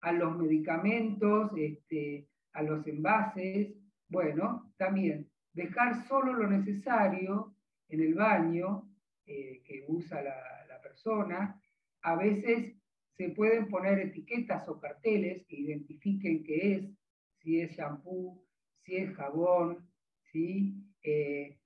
a 0.00 0.12
los 0.12 0.36
medicamentos, 0.38 1.52
este, 1.56 2.26
a 2.54 2.62
los 2.62 2.86
envases, 2.86 3.74
bueno, 4.08 4.72
también 4.78 5.28
dejar 5.52 6.06
solo 6.06 6.32
lo 6.32 6.48
necesario 6.48 7.54
en 7.88 8.00
el 8.00 8.14
baño 8.14 8.88
eh, 9.26 9.62
que 9.64 9.84
usa 9.86 10.22
la, 10.22 10.56
persona. 10.82 11.60
A 12.02 12.16
veces 12.16 12.74
se 13.16 13.28
pueden 13.30 13.68
poner 13.68 13.98
etiquetas 13.98 14.66
o 14.68 14.80
carteles 14.80 15.44
que 15.46 15.56
identifiquen 15.56 16.42
qué 16.42 16.74
es, 16.74 16.90
si 17.38 17.60
es 17.60 17.76
shampoo, 17.76 18.42
si 18.82 18.96
es 18.96 19.14
jabón, 19.14 19.86
¿sí? 20.32 20.74
Eh, 21.02 21.59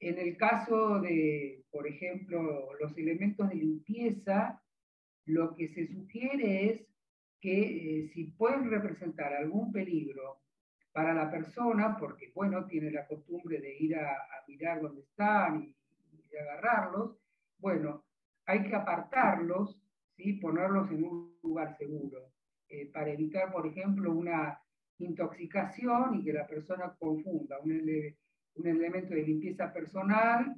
en 0.00 0.18
el 0.18 0.36
caso 0.36 1.00
de, 1.00 1.62
por 1.70 1.86
ejemplo, 1.86 2.72
los 2.80 2.96
elementos 2.96 3.48
de 3.50 3.54
limpieza, 3.54 4.62
lo 5.26 5.54
que 5.54 5.68
se 5.68 5.86
sugiere 5.86 6.70
es 6.70 6.86
que 7.38 8.00
eh, 8.00 8.08
si 8.08 8.24
pueden 8.32 8.70
representar 8.70 9.34
algún 9.34 9.70
peligro 9.72 10.40
para 10.92 11.14
la 11.14 11.30
persona, 11.30 11.96
porque 11.98 12.32
bueno, 12.34 12.66
tiene 12.66 12.90
la 12.90 13.06
costumbre 13.06 13.60
de 13.60 13.76
ir 13.78 13.96
a, 13.96 14.16
mirar 14.48 14.80
dónde 14.80 15.02
están 15.02 15.62
y, 15.62 15.76
agarrarlos, 16.36 17.16
bueno, 17.58 18.04
hay 18.46 18.64
que 18.64 18.74
apartarlos, 18.74 19.80
¿sí? 20.16 20.34
ponerlos 20.34 20.90
en 20.90 21.04
un 21.04 21.38
lugar 21.42 21.76
seguro, 21.76 22.32
eh, 22.68 22.90
para 22.90 23.10
evitar, 23.10 23.52
por 23.52 23.66
ejemplo, 23.66 24.12
una 24.12 24.58
intoxicación 24.98 26.16
y 26.16 26.24
que 26.24 26.32
la 26.32 26.46
persona 26.46 26.96
confunda 26.98 27.58
un, 27.60 27.70
un 28.60 28.66
elemento 28.66 29.14
de 29.14 29.22
limpieza 29.22 29.72
personal 29.72 30.54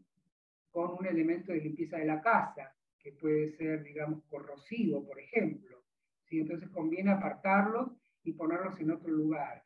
con 0.70 0.92
un 0.98 1.06
elemento 1.06 1.52
de 1.52 1.60
limpieza 1.60 1.98
de 1.98 2.06
la 2.06 2.20
casa, 2.20 2.74
que 2.98 3.12
puede 3.12 3.50
ser, 3.56 3.82
digamos, 3.82 4.24
corrosivo, 4.24 5.06
por 5.06 5.20
ejemplo. 5.20 5.82
¿sí? 6.24 6.40
Entonces 6.40 6.68
conviene 6.70 7.10
apartarlos 7.10 7.92
y 8.24 8.32
ponerlos 8.32 8.78
en 8.80 8.90
otro 8.90 9.10
lugar. 9.10 9.62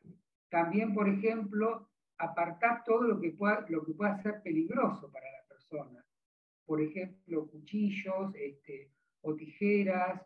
También, 0.49 0.93
por 0.93 1.07
ejemplo, 1.07 1.89
apartar 2.17 2.83
todo 2.83 3.03
lo 3.03 3.19
que 3.19 3.31
pueda, 3.31 3.65
lo 3.69 3.85
que 3.85 3.93
pueda 3.93 4.21
ser 4.21 4.41
peligroso 4.41 5.11
para 5.11 5.31
la 5.31 5.47
persona. 5.47 6.03
Por 6.65 6.81
ejemplo, 6.81 7.47
cuchillos 7.47 8.33
este, 8.35 8.91
o 9.21 9.35
tijeras 9.35 10.21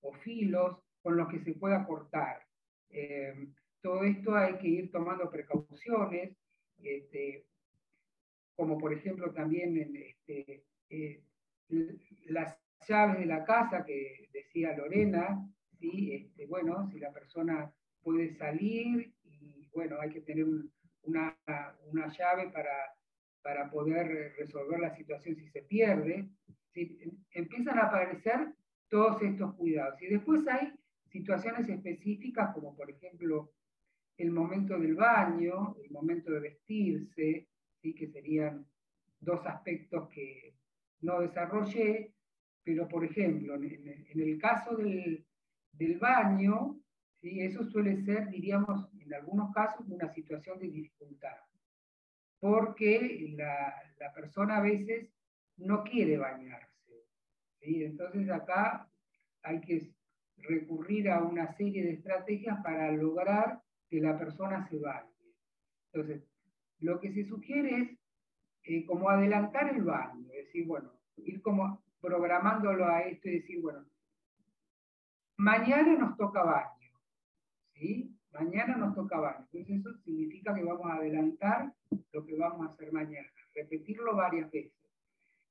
o 0.00 0.12
filos 0.12 0.78
con 1.02 1.16
los 1.16 1.28
que 1.28 1.38
se 1.40 1.54
pueda 1.54 1.86
cortar. 1.86 2.42
Eh, 2.88 3.48
todo 3.80 4.02
esto 4.02 4.34
hay 4.34 4.56
que 4.58 4.68
ir 4.68 4.90
tomando 4.90 5.30
precauciones, 5.30 6.36
este, 6.78 7.46
como 8.56 8.78
por 8.78 8.92
ejemplo 8.92 9.32
también 9.32 9.96
este, 9.96 10.64
eh, 10.90 11.22
las 12.26 12.56
llaves 12.88 13.18
de 13.18 13.26
la 13.26 13.44
casa 13.44 13.84
que 13.84 14.28
decía 14.32 14.76
Lorena, 14.76 15.46
¿sí? 15.78 16.30
bueno, 16.48 16.88
si 16.90 16.98
la 16.98 17.12
persona 17.12 17.72
puede 18.02 18.34
salir 18.36 19.14
bueno, 19.74 20.00
hay 20.00 20.10
que 20.10 20.20
tener 20.20 20.46
una, 21.02 21.36
llave 22.18 22.50
para, 22.50 22.94
para 23.42 23.70
poder 23.70 24.34
resolver 24.38 24.80
la 24.80 24.94
situación 24.94 25.36
si 25.36 25.48
se 25.48 25.62
pierde. 25.62 26.28
Empiezan 27.32 27.78
a 27.78 27.86
aparecer 27.86 28.54
todos 28.88 29.20
estos 29.22 29.54
cuidados. 29.54 30.00
Y 30.00 30.06
después 30.06 30.46
hay 30.48 30.72
situaciones 31.10 31.68
específicas 31.68 32.52
como 32.54 32.74
por 32.74 32.90
ejemplo 32.90 33.52
el 34.16 34.30
momento 34.30 34.78
del 34.78 34.94
baño, 34.94 35.76
el 35.82 35.90
momento 35.90 36.32
de 36.32 36.40
vestirse, 36.40 37.48
¿sí? 37.48 37.48
Dos 39.20 39.46
aspectos 39.46 40.08
que 40.10 40.54
no 41.00 41.20
desarrollé, 41.20 42.14
pero 42.62 42.88
por 42.88 43.04
ejemplo, 43.04 43.54
en, 43.56 44.06
el 44.14 44.38
caso 44.38 44.76
del, 44.76 45.26
baño. 46.00 46.80
Eso 47.22 47.64
suele 47.64 48.04
ser, 48.04 48.28
diríamos, 48.28 48.86
en 49.00 49.14
algunos 49.14 49.52
casos, 49.54 49.88
una 49.88 50.12
situación 50.12 50.58
de 50.58 50.68
dificultad, 50.68 51.36
porque 52.38 53.32
la, 53.34 54.12
persona 54.14 54.58
a 54.58 54.60
veces 54.60 55.10
no 55.56 55.82
quiere 55.84 56.18
bañarse. 56.18 56.68
Entonces 57.60 58.28
acá 58.28 58.90
hay 59.42 59.60
que 59.62 59.90
recurrir 60.36 61.08
a 61.08 61.22
una 61.22 61.50
serie 61.56 61.82
de 61.82 61.92
estrategias 61.92 62.62
para 62.62 62.92
lograr 62.92 63.62
que 63.88 64.00
la 64.00 64.18
persona 64.18 64.68
se 64.68 64.78
bañe. 64.78 65.10
Entonces, 65.92 66.28
lo 66.80 67.00
que 67.00 67.10
se 67.12 67.24
sugiere 67.24 67.80
es 67.80 67.98
eh, 68.64 68.84
como 68.86 69.10
adelantar 69.10 69.74
el 69.74 69.82
baño, 69.82 70.26
es 70.32 70.46
decir, 70.46 70.66
bueno, 70.66 70.90
ir 71.16 71.42
como 71.42 71.82
programándolo 72.00 72.86
a 72.86 73.02
esto 73.02 73.28
y 73.28 73.40
decir, 73.40 73.60
bueno, 73.60 73.84
mañana 75.36 75.96
nos 75.98 76.16
toca 76.16 76.42
baño, 76.42 76.90
¿sí? 77.74 78.10
Mañana 78.32 78.76
nos 78.76 78.94
toca 78.94 79.18
baño. 79.18 79.46
Entonces 79.52 79.80
eso 79.80 79.94
significa 80.04 80.54
que 80.54 80.64
vamos 80.64 80.86
a 80.86 80.94
adelantar 80.94 81.72
lo 82.12 82.24
que 82.24 82.36
vamos 82.36 82.66
a 82.66 82.70
hacer 82.70 82.92
mañana, 82.92 83.28
repetirlo 83.54 84.16
varias 84.16 84.50
veces. 84.50 84.72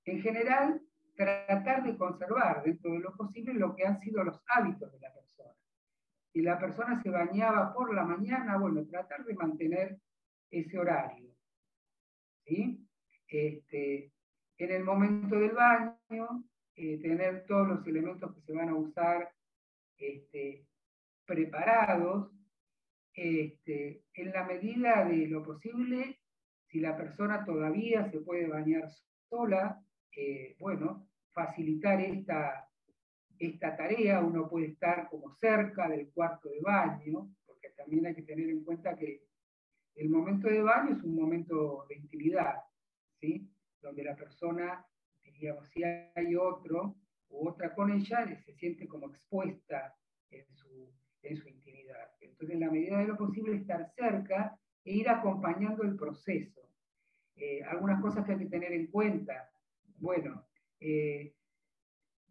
En 0.06 0.22
general, 0.22 0.82
tratar 1.16 1.84
de 1.84 1.98
conservar 1.98 2.64
dentro 2.64 2.92
de 2.92 3.00
lo 3.00 3.16
posible 3.16 3.54
lo 3.54 3.76
que 3.76 3.86
han 3.86 4.00
sido 4.00 4.24
los 4.24 4.42
hábitos 4.48 4.92
de 4.92 5.00
la 5.00 5.14
persona. 5.14 5.54
Si 6.34 6.42
la 6.42 6.60
persona 6.60 7.02
se 7.02 7.10
bañaba 7.10 7.74
por 7.74 7.94
la 7.94 8.04
mañana, 8.04 8.58
bueno, 8.58 8.86
tratar 8.86 9.24
de 9.24 9.36
mantener 9.36 10.00
ese 10.50 10.78
horario. 10.80 11.30
¿sí? 12.46 12.86
Este, 13.34 14.12
en 14.60 14.72
el 14.72 14.84
momento 14.84 15.40
del 15.40 15.54
baño, 15.54 16.44
eh, 16.76 17.00
tener 17.02 17.46
todos 17.48 17.68
los 17.68 17.88
elementos 17.88 18.32
que 18.36 18.42
se 18.42 18.54
van 18.54 18.70
a 18.70 18.76
usar 18.76 19.34
este, 19.98 20.68
preparados, 21.26 22.32
este, 23.12 24.04
en 24.14 24.32
la 24.32 24.44
medida 24.44 25.04
de 25.06 25.28
lo 25.28 25.42
posible, 25.42 26.20
si 26.68 26.80
la 26.80 26.96
persona 26.96 27.44
todavía 27.44 28.08
se 28.12 28.20
puede 28.20 28.48
bañar 28.48 28.88
sola, 29.28 29.84
eh, 30.16 30.56
bueno, 30.60 31.08
facilitar 31.32 32.02
esta, 32.02 32.70
esta 33.40 33.76
tarea, 33.76 34.20
uno 34.20 34.48
puede 34.48 34.68
estar 34.68 35.10
como 35.10 35.36
cerca 35.38 35.90
del 35.90 36.12
cuarto 36.12 36.50
de 36.50 36.62
baño, 36.62 37.34
porque 37.48 37.70
también 37.70 38.06
hay 38.06 38.14
que 38.14 38.22
tener 38.22 38.48
en 38.48 38.64
cuenta 38.64 38.96
que 38.96 39.24
el 39.96 40.10
momento 40.10 40.48
de 40.48 40.62
baño 40.62 40.96
es 40.96 41.04
un 41.04 41.16
momento 41.16 41.88
de 41.90 41.96
intimidad, 41.96 42.58
donde 43.82 44.04
la 44.04 44.16
persona, 44.16 44.86
diríamos, 45.24 45.70
si 45.70 45.84
hay 45.84 46.36
otro 46.36 46.96
u 47.30 47.50
otra 47.50 47.74
con 47.74 47.92
ella, 47.92 48.26
se 48.46 48.54
siente 48.54 48.88
como 48.88 49.10
expuesta 49.10 49.96
en 50.30 50.46
su, 50.54 50.92
en 51.22 51.38
su 51.38 51.50
intimidad. 51.50 52.12
Entonces, 52.22 52.56
en 52.56 52.60
la 52.62 52.72
medida 52.72 53.00
de 53.00 53.08
lo 53.08 53.18
posible, 53.18 53.56
estar 53.56 53.92
cerca 53.96 54.58
e 54.84 54.94
ir 54.94 55.10
acompañando 55.10 55.84
el 55.84 55.96
proceso. 55.96 56.62
Eh, 57.36 57.64
algunas 57.64 58.02
cosas 58.02 58.26
que 58.26 58.34
hay 58.34 58.40
que 58.40 58.46
tener 58.46 58.72
en 58.74 58.88
cuenta. 58.88 59.50
Bueno, 59.98 60.46
eh, 60.80 61.34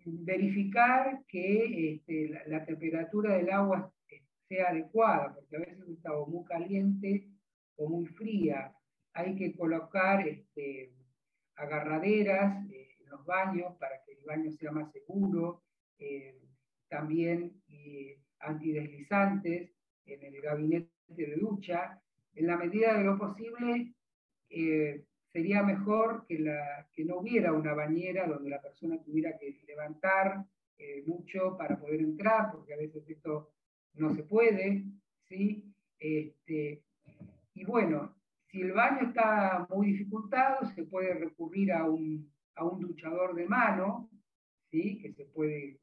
verificar 0.04 1.24
que 1.26 1.94
este, 1.94 2.28
la, 2.46 2.64
temperatura 2.64 3.36
del 3.36 3.50
agua 3.50 3.92
sea 4.48 4.68
adecuada, 4.68 5.34
porque 5.34 5.56
a 5.56 5.60
veces 5.60 5.88
está 5.88 6.10
muy 6.26 6.44
caliente 6.44 7.28
o 7.76 7.88
muy 7.88 8.06
fría. 8.06 8.74
Hay 9.14 9.36
que 9.36 9.54
colocar 9.54 10.26
este, 10.26 10.92
agarraderas 11.56 12.64
eh, 12.70 12.96
en 13.00 13.08
los 13.10 13.24
baños 13.24 13.76
para 13.78 14.02
que 14.04 14.12
el 14.12 14.24
baño 14.24 14.50
sea 14.52 14.72
más 14.72 14.90
seguro, 14.92 15.62
eh, 15.98 16.38
también 16.88 17.62
antideslizantes 18.40 19.70
en 20.04 20.22
el 20.22 20.40
gabinete 20.42 20.90
de 21.08 21.36
ducha. 21.36 22.00
En 22.34 22.46
la 22.46 22.56
medida 22.56 22.98
de 22.98 23.04
lo 23.04 23.18
posible, 23.18 23.94
eh, 24.50 25.04
sería 25.32 25.62
mejor 25.62 26.26
que, 26.26 26.38
la, 26.40 26.88
que 26.92 27.04
no 27.04 27.18
hubiera 27.18 27.52
una 27.52 27.72
bañera 27.72 28.26
donde 28.26 28.50
la 28.50 28.60
persona 28.60 29.00
tuviera 29.02 29.38
que 29.38 29.58
levantar 29.66 30.44
mucho 31.06 31.56
para 31.56 31.78
poder 31.78 32.00
entrar, 32.00 32.50
porque 32.50 32.74
a 32.74 32.76
veces 32.76 33.08
esto 33.08 33.52
no 33.94 34.12
se 34.16 34.24
puede, 34.24 34.84
¿sí? 35.28 35.72
Este, 35.96 36.82
y 37.54 37.64
bueno, 37.64 38.16
si 38.52 38.60
el 38.60 38.72
baño 38.72 39.08
está 39.08 39.66
muy 39.70 39.92
dificultado, 39.92 40.66
se 40.66 40.84
puede 40.84 41.14
recurrir 41.14 41.72
a 41.72 41.88
un, 41.88 42.30
duchador 42.78 43.34
de 43.34 43.46
mano, 43.46 44.10
¿sí? 44.70 44.98
que 44.98 45.10
se 45.14 45.24
puede 45.24 45.80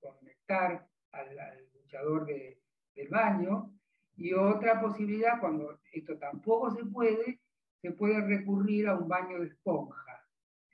conectar 0.00 0.88
al, 1.12 1.68
duchador 1.72 2.26
del 2.26 3.08
baño. 3.08 3.72
Y 4.16 4.32
otra 4.32 4.80
posibilidad, 4.80 5.38
cuando 5.38 5.78
esto 5.92 6.18
tampoco 6.18 6.72
se 6.72 6.84
puede, 6.84 7.38
se 7.80 7.92
puede 7.92 8.20
recurrir 8.26 8.88
a 8.88 8.96
un 8.96 9.06
baño 9.06 9.38
de 9.38 9.46
esponja, 9.46 10.26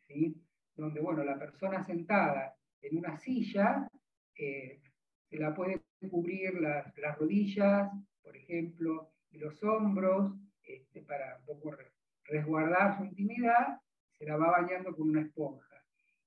¿sí? 0.08 0.42
donde 0.74 1.00
bueno, 1.00 1.22
la 1.22 1.38
persona 1.38 1.84
sentada 1.84 2.56
en 2.80 2.96
una 2.96 3.18
silla 3.18 3.86
eh, 4.34 4.80
se 5.28 5.38
la 5.38 5.54
puede 5.54 5.82
cubrir 6.10 6.54
las, 6.62 6.96
las 6.96 7.18
rodillas, 7.18 7.90
por 8.22 8.34
ejemplo, 8.34 9.12
y 9.30 9.38
los 9.38 9.62
hombros, 9.62 10.32
este, 10.66 11.02
para 11.02 11.38
un 11.38 11.46
poco 11.46 11.76
resguardar 12.24 12.96
su 12.96 13.04
intimidad, 13.04 13.80
se 14.18 14.26
la 14.26 14.36
va 14.36 14.50
bañando 14.50 14.94
con 14.94 15.10
una 15.10 15.22
esponja. 15.22 15.82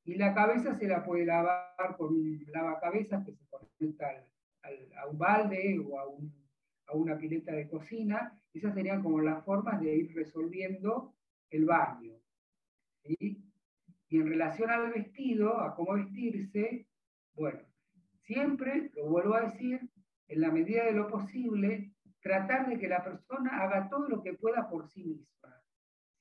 Y 0.06 0.16
la 0.16 0.34
cabeza 0.34 0.74
se 0.76 0.88
la 0.88 1.04
puede 1.04 1.26
lavar 1.26 1.96
con 1.98 2.16
un 2.16 2.44
lavacabezas 2.48 3.26
que 3.26 3.34
se 3.34 3.46
conecta 3.48 4.08
a 4.98 5.08
un 5.08 5.18
balde 5.18 5.80
o 5.80 6.00
a, 6.00 6.96
una 6.96 7.18
pileta 7.18 7.52
de 7.52 7.68
cocina. 7.68 8.40
Esas 8.54 8.74
serían 8.74 9.04
como 9.04 9.22
las 9.22 9.44
formas 9.46 9.80
de 9.82 9.96
ir 9.96 10.16
resolviendo 10.16 11.14
el 11.52 11.66
baño. 11.66 12.14
Y 13.04 13.38
en 14.10 14.28
relación 14.28 14.72
al 14.72 14.92
vestido, 14.92 15.60
a 15.60 15.76
cómo 15.76 15.94
vestirse, 15.94 16.88
bueno, 17.36 17.60
siempre, 18.24 18.90
lo 18.96 19.06
vuelvo 19.06 19.36
a 19.36 19.42
decir, 19.42 19.88
en 20.28 20.42
la 20.42 20.52
medida 20.52 20.86
de 20.86 20.94
lo 20.94 21.08
posible, 21.08 21.92
tratar 22.22 22.68
de 22.68 22.78
que 22.78 22.88
la 22.88 23.04
persona 23.04 23.62
haga 23.62 23.90
todo 23.90 24.08
lo 24.08 24.22
que 24.22 24.34
pueda 24.34 24.70
por 24.70 24.88
sí 24.88 25.04
misma, 25.04 25.62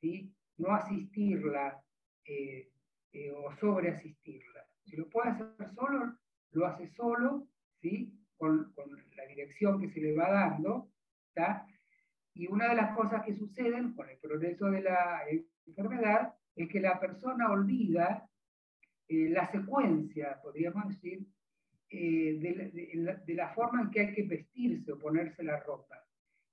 ¿sí? 0.01 0.33
no 0.57 0.73
asistirla 0.75 1.83
eh, 2.25 2.71
eh, 3.13 3.33
o 3.33 3.53
sobreasistirla. 3.57 4.67
Si 4.85 4.97
lo 4.97 5.09
puede 5.09 5.31
hacer 5.31 5.69
solo, 5.75 6.17
lo 6.53 6.67
hace 6.67 6.89
solo, 6.89 7.47
¿sí? 7.81 8.13
con, 8.37 8.73
la 9.17 9.27
dirección 9.27 9.81
que 9.81 9.89
se 9.89 10.01
le 10.01 10.15
va 10.15 10.31
dando. 10.31 10.91
Y 12.35 12.49
una 12.49 12.69
de 12.69 12.75
las 12.75 12.97
cosas 12.97 13.25
que 13.25 13.35
suceden 13.35 13.95
con 13.95 14.09
el 14.09 14.19
progreso 14.19 14.71
de 14.71 14.83
la 14.83 15.23
enfermedad 15.67 16.35
es 16.57 16.69
que 16.69 16.81
la 16.81 16.99
persona 16.99 17.51
olvida 17.51 18.29
eh, 19.09 19.29
la 19.31 19.51
secuencia, 19.51 20.41
podríamos 20.43 20.89
decir, 20.89 21.27
eh, 21.91 22.39
de, 23.25 23.35
la, 23.35 23.49
forma 23.55 23.83
en 23.83 23.91
que 23.91 24.01
hay 24.01 24.15
que 24.15 24.25
vestirse 24.25 24.93
o 24.93 24.99
ponerse 24.99 25.43
la 25.43 25.59
ropa. 25.61 25.97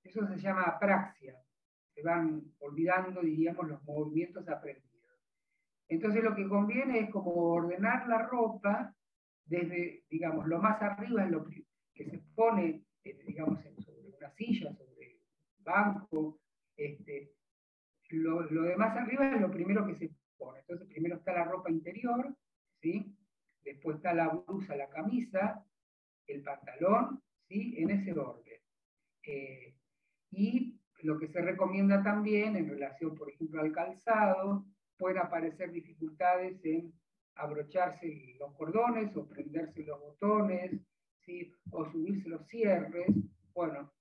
Eso 0.02 0.26
se 0.26 0.38
llama 0.38 0.62
apraxia. 0.62 1.36
Se 1.94 2.02
van 2.02 2.42
olvidando, 2.60 3.20
diríamos, 3.20 3.68
los 3.68 3.82
movimientos 3.84 4.48
aprendidos. 4.48 4.86
Entonces 5.88 6.24
lo 6.24 6.34
que 6.34 6.48
conviene 6.48 7.00
es 7.00 7.10
como 7.10 7.32
ordenar 7.32 8.08
la 8.08 8.26
ropa 8.26 8.94
desde, 9.44 10.04
digamos, 10.10 10.46
lo 10.46 10.58
más 10.58 10.80
arriba 10.82 11.24
es 11.24 11.30
lo 11.30 11.44
que 11.44 12.04
se 12.04 12.18
pone, 12.34 12.84
eh, 13.04 13.18
digamos, 13.26 13.62
sobre 13.62 14.08
una 14.16 14.30
silla, 14.30 14.72
sobre 14.72 15.18
un 15.58 15.64
banco. 15.64 16.40
Este, 16.76 17.32
lo, 18.10 18.42
lo 18.50 18.62
de 18.62 18.76
más 18.76 18.96
arriba 18.96 19.34
es 19.34 19.40
lo 19.40 19.50
primero 19.50 19.86
que 19.86 19.94
se 19.94 20.10
pone. 20.38 20.60
Entonces 20.60 20.88
primero 20.88 21.16
está 21.16 21.32
la 21.32 21.44
ropa 21.44 21.70
interior, 21.70 22.34
¿sí? 22.80 23.14
Después 23.66 23.96
está 23.96 24.14
la 24.14 24.28
blusa, 24.28 24.76
la 24.76 24.88
camisa, 24.88 25.62
el 26.26 26.42
pantalón, 26.42 27.20
¿sí? 27.48 27.74
en 27.78 27.90
ese 27.90 28.12
orden. 28.12 28.60
Eh, 29.24 29.74
y 30.30 30.80
lo 31.02 31.18
que 31.18 31.28
se 31.28 31.42
recomienda 31.42 32.02
también 32.02 32.56
en 32.56 32.68
relación, 32.68 33.16
por 33.16 33.28
ejemplo, 33.28 33.60
al 33.60 33.72
calzado, 33.72 34.64
pueden 34.96 35.18
aparecer 35.18 35.72
dificultades 35.72 36.64
en 36.64 36.92
abrocharse 37.34 38.36
los 38.38 38.54
cordones 38.54 39.14
o 39.16 39.28
prenderse 39.28 39.84
los 39.84 40.00
botones, 40.00 40.80
¿sí? 41.24 41.52
o 41.72 41.84
subirse 41.90 42.28
los 42.28 42.46
cierres. 42.46 43.08
Bueno, 43.52 43.92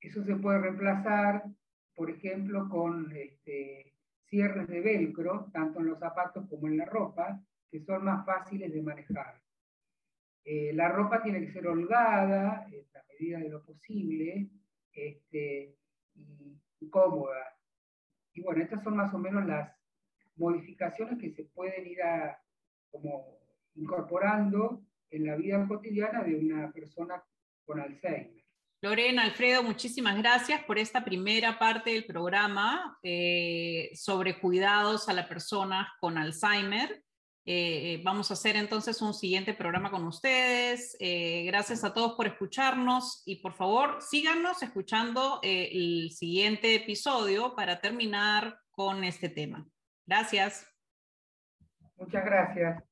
eso 0.00 0.24
se 0.24 0.34
puede 0.36 0.58
reemplazar, 0.58 1.44
por 1.94 2.10
ejemplo, 2.10 2.68
con 2.68 3.12
este, 3.16 3.94
cierres 4.26 4.66
de 4.66 4.80
velcro, 4.80 5.50
tanto 5.52 5.78
en 5.78 5.86
los 5.86 6.00
zapatos 6.00 6.48
como 6.48 6.66
en 6.66 6.78
la 6.78 6.84
ropa, 6.84 7.40
que 7.72 7.80
son 7.80 8.04
más 8.04 8.26
fáciles 8.26 8.70
de 8.70 8.82
manejar. 8.82 9.40
Eh, 10.44 10.72
la 10.74 10.90
ropa 10.90 11.22
tiene 11.22 11.40
que 11.40 11.52
ser 11.52 11.66
holgada, 11.66 12.66
en 12.70 12.86
la 12.92 13.04
medida 13.08 13.38
de 13.38 13.48
lo 13.48 13.64
posible, 13.64 14.50
este, 14.92 15.74
y, 16.14 16.90
cómoda. 16.90 17.56
Y 18.34 18.42
bueno, 18.42 18.62
estas 18.62 18.84
son 18.84 18.96
más 18.96 19.14
o 19.14 19.18
menos 19.18 19.46
las 19.46 19.72
modificaciones 20.36 21.18
que 21.18 21.30
se 21.30 21.44
pueden 21.44 21.86
ir 21.86 22.02
a, 22.02 22.38
como 22.90 23.38
incorporando 23.74 24.84
en 25.08 25.26
la 25.26 25.36
vida 25.36 25.66
cotidiana 25.66 26.22
de 26.22 26.36
una 26.36 26.70
persona 26.72 27.24
con 27.64 27.80
Alzheimer. 27.80 28.44
Lorena, 28.82 29.22
Alfredo, 29.22 29.62
muchísimas 29.62 30.18
gracias 30.18 30.62
por 30.64 30.76
esta 30.76 31.04
primera 31.04 31.58
parte 31.58 31.90
del 31.90 32.04
programa 32.04 32.98
eh, 33.02 33.90
sobre 33.94 34.38
cuidados 34.40 35.08
a 35.08 35.14
las 35.14 35.28
personas 35.28 35.88
con 36.00 36.18
Alzheimer. 36.18 37.02
Eh, 37.44 38.00
vamos 38.04 38.30
a 38.30 38.34
hacer 38.34 38.54
entonces 38.54 39.02
un 39.02 39.14
siguiente 39.14 39.52
programa 39.52 39.90
con 39.90 40.06
ustedes. 40.06 40.96
Eh, 41.00 41.44
gracias 41.46 41.82
a 41.82 41.92
todos 41.92 42.12
por 42.12 42.26
escucharnos 42.26 43.22
y 43.26 43.36
por 43.36 43.54
favor 43.54 44.00
síganos 44.00 44.62
escuchando 44.62 45.40
eh, 45.42 45.70
el 45.72 46.10
siguiente 46.12 46.76
episodio 46.76 47.54
para 47.56 47.80
terminar 47.80 48.58
con 48.70 49.02
este 49.02 49.28
tema. 49.28 49.66
Gracias. 50.06 50.66
Muchas 51.96 52.24
gracias. 52.24 52.91